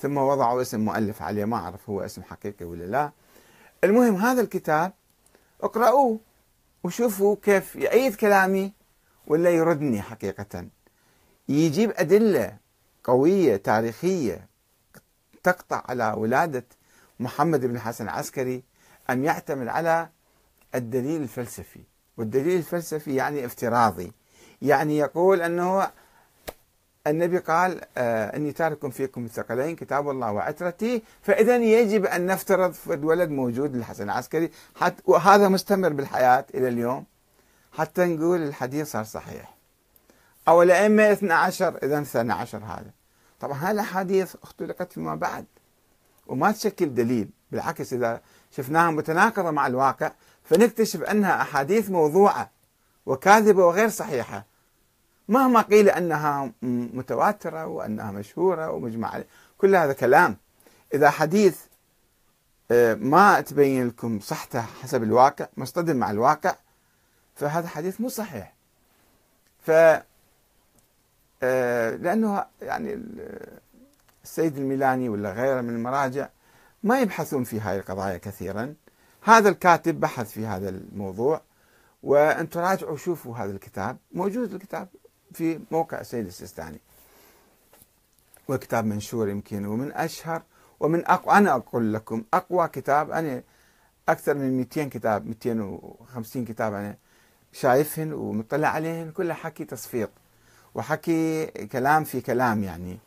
ثم 0.00 0.16
وضعوا 0.16 0.62
اسم 0.62 0.80
مؤلف 0.80 1.22
عليه. 1.22 1.44
ما 1.44 1.56
أعرف 1.56 1.90
هو 1.90 2.00
اسم 2.00 2.22
حقيقي 2.22 2.64
ولا 2.64 2.84
لا. 2.84 3.10
المهم 3.84 4.16
هذا 4.16 4.40
الكتاب 4.40 4.92
اقرأوه 5.62 6.20
وشوفوا 6.84 7.36
كيف 7.42 7.76
يأيد 7.76 8.14
كلامي 8.14 8.72
ولا 9.26 9.50
يردني 9.50 10.02
حقيقة. 10.02 10.66
يجيب 11.48 11.92
أدلة 11.96 12.56
قوية 13.04 13.56
تاريخية 13.56 14.48
تقطع 15.42 15.82
على 15.88 16.14
ولادة 16.16 16.64
محمد 17.20 17.66
بن 17.66 17.80
حسن 17.80 18.04
العسكري 18.04 18.62
أم 19.10 19.24
يعتمد 19.24 19.68
على 19.68 20.08
الدليل 20.74 21.22
الفلسفي. 21.22 21.80
والدليل 22.16 22.58
الفلسفي 22.58 23.14
يعني 23.14 23.44
افتراضي. 23.44 24.12
يعني 24.62 24.98
يقول 24.98 25.42
أنه 25.42 25.90
النبي 27.10 27.38
قال 27.38 27.80
آه 27.96 28.36
إني 28.36 28.52
تارك 28.52 28.88
فيكم 28.88 29.24
الثقلين 29.24 29.76
كتاب 29.76 30.10
الله 30.10 30.32
وعترتي. 30.32 31.02
فإذا 31.22 31.56
يجب 31.56 32.06
أن 32.06 32.26
نفترض 32.26 32.74
ولد 32.86 33.30
موجود 33.30 33.76
للحسن 33.76 34.04
العسكري. 34.04 34.50
حتى 34.76 35.02
وهذا 35.06 35.48
مستمر 35.48 35.88
بالحياة 35.88 36.44
إلى 36.54 36.68
اليوم 36.68 37.04
حتى 37.72 38.04
نقول 38.04 38.42
الحديث 38.42 38.90
صار 38.90 39.04
صحيح. 39.04 39.54
أو 40.48 40.62
الائمه 40.62 41.12
12 41.12 41.78
اذا 41.82 42.00
12 42.02 42.58
هذا. 42.58 42.90
طبعا 43.40 43.58
هذه 43.58 43.70
الاحاديث 43.70 44.34
اختلقت 44.42 44.92
فيما 44.92 45.14
بعد. 45.14 45.44
وما 46.26 46.52
تشكل 46.52 46.94
دليل 46.94 47.28
بالعكس 47.52 47.92
إذا 47.92 48.20
شفناها 48.50 48.90
متناقضة 48.90 49.50
مع 49.50 49.66
الواقع 49.66 50.12
فنكتشف 50.44 51.02
أنها 51.02 51.42
أحاديث 51.42 51.90
موضوعة 51.90 52.50
وكاذبة 53.06 53.66
وغير 53.66 53.88
صحيحة. 53.88 54.49
مهما 55.30 55.62
قيل 55.62 55.88
أنها 55.88 56.52
متواترة 56.62 57.66
وأنها 57.66 58.10
مشهورة 58.10 58.70
ومجمع 58.70 59.22
كل 59.58 59.76
هذا 59.76 59.92
كلام. 59.92 60.36
إذا 60.94 61.10
حديث 61.10 61.60
آه، 62.70 62.94
ما 62.94 63.40
تبين 63.40 63.88
لكم 63.88 64.20
صحته 64.20 64.60
حسب 64.60 65.02
الواقع 65.02 65.46
مصطدم 65.56 65.96
مع 65.96 66.10
الواقع 66.10 66.54
فهذا 67.34 67.68
حديث 67.68 68.00
مو 68.00 68.08
صحيح. 68.08 68.54
ف 69.66 69.70
آه، 71.42 71.96
لأنه 71.96 72.44
يعني 72.62 73.02
السيد 74.24 74.56
الميلاني 74.56 75.08
ولا 75.08 75.32
غيره 75.32 75.60
من 75.60 75.74
المراجع 75.74 76.28
ما 76.82 77.00
يبحثون 77.00 77.44
في 77.44 77.60
هاي 77.60 77.78
القضايا 77.78 78.18
كثيرا. 78.18 78.74
هذا 79.22 79.48
الكاتب 79.48 80.00
بحث 80.00 80.30
في 80.30 80.46
هذا 80.46 80.68
الموضوع 80.68 81.40
وأنتم 82.02 82.60
راجعوا 82.60 82.96
شوفوا 82.96 83.36
هذا 83.36 83.52
الكتاب. 83.52 83.96
موجود 84.12 84.54
الكتاب. 84.54 84.88
في 85.32 85.60
موقع 85.70 86.00
السيد 86.00 86.26
السيستاني. 86.26 86.80
وكتاب 88.48 88.84
منشور 88.84 89.28
يمكن 89.28 89.66
ومن 89.66 89.92
أشهر 89.92 90.42
ومن 90.80 91.06
اقوى 91.06 91.36
أنا 91.36 91.54
أقول 91.54 91.94
لكم 91.94 92.24
أقوى 92.34 92.68
كتاب 92.68 93.10
أنا 93.10 93.42
أكثر 94.08 94.34
من 94.34 94.56
200 94.56 94.84
كتاب 94.84 95.26
250 95.26 96.44
كتاب 96.44 96.74
أنا 96.74 96.96
شايفهن 97.52 98.12
ومطلع 98.12 98.68
عليهن 98.68 99.10
كلها 99.10 99.34
حكي 99.34 99.64
تصفيق 99.64 100.10
وحكي 100.74 101.46
كلام 101.46 102.04
في 102.04 102.20
كلام 102.20 102.64
يعني 102.64 102.98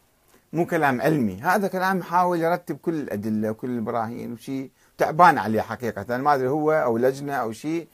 مو 0.54 0.66
كلام 0.66 1.02
علمي. 1.02 1.42
هذا 1.42 1.68
كلام 1.68 2.00
يحاول 2.00 2.42
يرتب 2.42 2.78
كل 2.78 2.94
الأدلة 2.94 3.50
وكل 3.52 3.70
البراهين 3.70 4.34
وشيء 4.34 4.72
تعبان 4.98 5.38
عليه 5.38 5.62
حقيقة 5.62 6.18
ما 6.18 6.34
أدري 6.34 6.48
هو 6.48 6.72
أو 6.72 6.98
لجنة 6.98 7.34
أو 7.34 7.52
شيء 7.52 7.88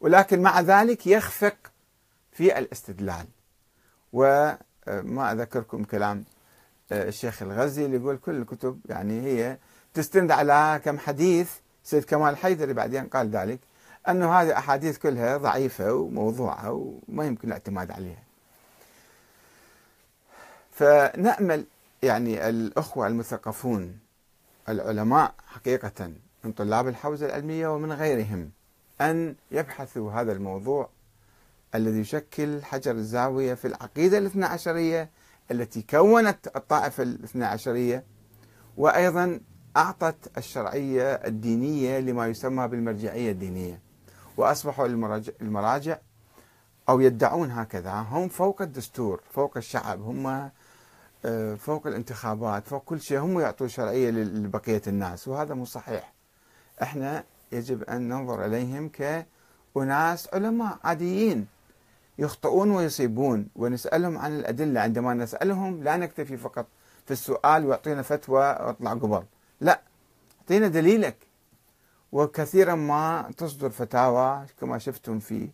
ولكن 0.00 0.42
مع 0.42 0.60
ذلك 0.60 1.06
يخفق 1.06 1.56
في 2.32 2.58
الاستدلال. 2.58 3.26
وما 4.16 5.32
أذكركم 5.32 5.84
كلام 5.84 6.24
آه، 6.92 7.08
الشيخ 7.08 7.42
الغزي 7.42 7.84
اللي 7.84 7.96
يقول 7.96 8.16
كل 8.16 8.36
الكتب 8.36 8.80
يعني 8.86 9.20
هي 9.20 9.58
تستند 9.94 10.30
على 10.30 10.80
كم 10.84 10.98
حديث 10.98 11.50
سيد 11.84 12.04
كمال 12.04 12.30
الحيدري 12.30 12.72
بعدين 12.72 13.06
قال 13.06 13.30
ذلك 13.30 13.58
أنه 14.08 14.32
هذه 14.32 14.58
أحاديث 14.58 14.98
كلها 14.98 15.36
ضعيفة 15.36 15.92
وموضوعة 15.92 16.72
وما 17.08 17.24
يمكن 17.24 17.48
الاعتماد 17.48 17.90
عليها. 17.90 18.22
فنأمل 20.72 21.66
يعني 22.02 22.48
الأخوة 22.48 23.06
المثقفون 23.06 23.98
العلماء 24.68 25.34
حقيقة 25.46 26.12
من 26.44 26.52
طلاب 26.52 26.88
الحوزة 26.88 27.26
العلمية 27.26 27.68
ومن 27.68 27.92
غيرهم 27.92 28.50
أن 29.00 29.34
يبحثوا 29.50 30.12
هذا 30.12 30.32
الموضوع 30.32 30.88
الذي 31.74 32.00
يشكل 32.00 32.62
حجر 32.62 32.90
الزاوية 32.90 33.54
في 33.54 33.66
العقيدة 33.68 34.18
الاثنى 34.18 34.44
عشرية 34.44 35.10
التي 35.50 35.82
كونت 35.82 36.46
الطائفة 36.56 37.02
الاثنى 37.02 37.44
عشرية 37.44 38.04
وأيضا 38.76 39.40
أعطت 39.76 40.38
الشرعية 40.38 41.12
الدينية 41.12 41.98
لما 41.98 42.26
يسمى 42.26 42.68
بالمرجعية 42.68 43.32
الدينية. 43.32 43.80
وأصبحوا 44.36 44.86
المراجع 45.42 45.98
أو 46.88 47.00
يدعون 47.00 47.50
هكذا 47.50 47.92
هم 47.92 48.28
فوق 48.28 48.62
الدستور 48.62 49.20
فوق 49.30 49.56
الشعب 49.56 50.02
هم 50.02 50.50
آه، 51.24 51.54
فوق 51.54 51.86
الانتخابات 51.86 52.68
فوق 52.68 52.84
كل 52.84 53.00
شيء 53.00 53.18
هم 53.18 53.40
يعطوا 53.40 53.66
شرعية 53.66 54.10
لبقية 54.10 54.82
الناس 54.86 55.28
وهذا 55.28 55.54
مو 55.54 55.64
صحيح. 55.64 56.12
إحنا 56.82 57.24
يجب 57.52 57.82
أن 57.82 58.08
ننظر 58.08 58.44
إليهم 58.44 58.88
كأناس 58.88 60.28
علماء 60.34 60.78
عاديين. 60.84 61.46
يخطئون 62.18 62.70
ويصيبون 62.70 63.48
ونسألهم 63.56 64.18
عن 64.18 64.38
الأدلة. 64.38 64.80
عندما 64.80 65.14
نسألهم 65.14 65.82
لا 65.82 65.96
نكتفي 65.96 66.36
فقط 66.36 66.66
في 67.04 67.10
السؤال 67.10 67.66
ويعطينا 67.66 68.02
فتوى 68.02 68.38
واطلع 68.38 68.90
قبل. 68.90 69.22
لا 69.60 69.80
أعطينا 70.40 70.68
دليلك. 70.68 71.16
وكثيرا 72.12 72.74
ما 72.74 73.30
تصدر 73.36 73.70
فتاوى 73.70 74.46
كما 74.60 74.78
شفتم 74.78 75.18
في 75.18 75.48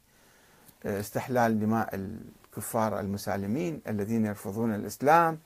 آه، 0.84 1.00
استحلال 1.00 1.60
دماء 1.60 1.94
الكفار 1.94 3.00
المسالمين 3.00 3.80
الذين 3.88 4.26
يرفضون 4.26 4.74
الإسلام 4.74 5.38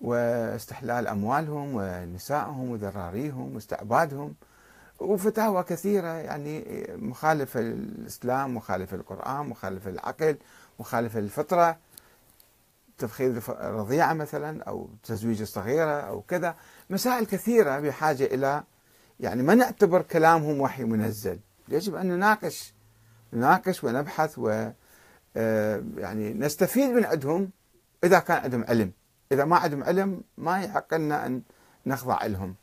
واستحلال 0.00 1.06
أموالهم 1.08 1.70
ونسائهم 1.74 2.70
وذراريهم 2.70 3.54
واستعبادهم. 3.54 4.34
وفتاوى 4.98 5.62
كثيرة 5.62 6.08
يعني 6.08 6.86
مخالفة 6.96 7.60
للإسلام 7.60 8.54
مخالفة 8.54 8.96
للقرآن 8.96 9.46
مخالفة 9.46 9.90
للعقل 9.90 10.36
مخالفة 10.80 11.20
للفطرة 11.20 11.78
تفخير 12.98 13.42
الرضيعة 13.48 14.12
مثلا 14.12 14.62
أو 14.62 14.88
تزويج 15.02 15.40
الصغيرة 15.40 16.00
أو 16.00 16.22
كذا. 16.22 16.56
مسائل 16.90 17.26
كثيرة 17.26 17.80
بحاجة 17.80 18.24
إلى 18.24 18.62
يعني 19.20 19.42
ما 19.42 19.54
نعتبر 19.54 20.02
كلامهم 20.02 20.60
وحي 20.60 20.84
منزل. 20.84 21.38
يجب 21.68 21.94
أن 21.94 22.08
نناقش 22.08 22.74
نناقش 23.32 23.84
ونبحث 23.84 24.38
و 24.38 24.70
آه، 25.36 25.84
يعني 25.96 26.34
نستفيد 26.34 26.90
من 26.90 27.04
عندهم 27.04 27.50
إذا 28.04 28.18
كان 28.18 28.42
عندهم 28.42 28.64
علم. 28.68 28.92
إذا 29.32 29.44
ما 29.44 29.56
عندهم 29.56 29.84
علم 29.84 30.22
ما 30.38 30.62
يحق 30.62 30.94
لنا 30.94 31.26
أن 31.26 31.42
نخضع 31.86 32.26
لهم. 32.26 32.54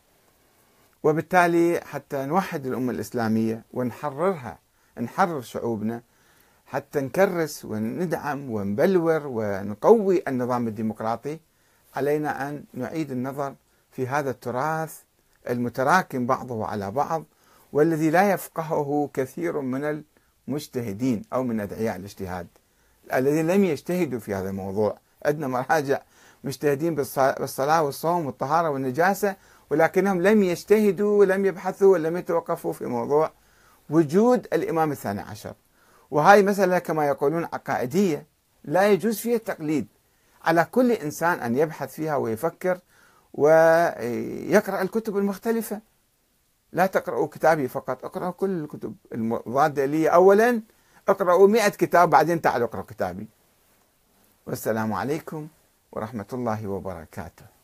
وبالتالي 1.06 1.82
حتى 1.82 2.26
نوحد 2.26 2.66
الأمة 2.66 2.92
الإسلامية 2.92 3.64
ونحررها 3.74 4.60
نحرر 5.02 5.42
شعوبنا 5.42 6.02
حتى 6.66 7.02
نكرس 7.02 7.66
وندعم 7.66 8.50
ونبلور 8.52 9.22
ونقوي 9.28 10.24
النظام 10.28 10.68
الديمقراطي 10.68 11.40
علينا 11.96 12.50
أن 12.50 12.64
نعيد 12.74 13.12
النظر 13.12 13.56
في 13.92 14.08
هذا 14.08 14.30
التراث 14.30 15.00
المتراكم 15.50 16.26
بعضه 16.26 16.66
على 16.66 16.92
بعض 16.92 17.24
والذي 17.74 18.10
لا 18.10 18.32
يفقهه 18.32 19.10
كثير 19.14 19.62
من 19.62 20.04
المجتهدين 20.48 21.22
أو 21.34 21.44
من 21.44 21.60
أدعياء 21.60 21.96
الاجتهاد 21.96 22.48
الذين 23.14 23.48
لم 23.48 23.64
يجتهدوا 23.64 24.20
في 24.20 24.34
هذا 24.34 24.50
الموضوع. 24.50 24.98
عندنا 25.26 25.48
مراجع 25.48 26.02
مجتهدين 26.44 26.96
بالصلاة 26.96 27.84
والصوم 27.84 28.26
والطهارة 28.26 28.70
والنجاسة 28.70 29.36
ولكنهم 29.70 30.22
لم 30.22 30.44
يجتهدوا 30.44 31.20
ولم 31.20 31.46
يبحثوا 31.46 31.94
ولم 31.94 32.18
يتوقفوا 32.18 32.74
في 32.74 32.86
موضوع 32.86 33.32
وجود 33.90 34.48
الإمام 34.54 34.92
الثاني 34.92 35.22
عشر. 35.22 35.54
وهاي 36.12 36.44
مسألة 36.44 36.80
كما 36.80 37.08
يقولون 37.08 37.44
عقائدية. 37.44 38.26
لا 38.64 38.88
يجوز 38.88 39.18
فيها 39.18 39.36
التقليد. 39.36 39.88
على 40.44 40.68
كل 40.72 40.92
إنسان 40.92 41.40
أن 41.40 41.58
يبحث 41.58 41.94
فيها 41.94 42.16
ويفكر 42.16 42.80
ويقرأ 43.34 44.82
الكتب 44.82 45.18
المختلفة. 45.18 45.82
لا 46.74 46.86
تقرأوا 46.86 47.28
كتابي 47.28 47.68
فقط 47.68 48.06
اقرأوا 48.06 48.32
كل 48.32 48.64
الكتب 48.64 48.96
المضادة 49.14 49.86
لي 49.86 50.08
أولا. 50.08 50.62
اقرأوا 51.08 51.48
مئة 51.48 51.70
كتاب 51.70 52.10
بعدين 52.10 52.42
تعالوا 52.42 52.68
اقرأوا 52.68 52.86
كتابي. 52.86 53.28
والسلام 54.48 54.94
عليكم 54.94 55.48
ورحمة 55.92 56.26
الله 56.34 56.68
وبركاته. 56.68 57.55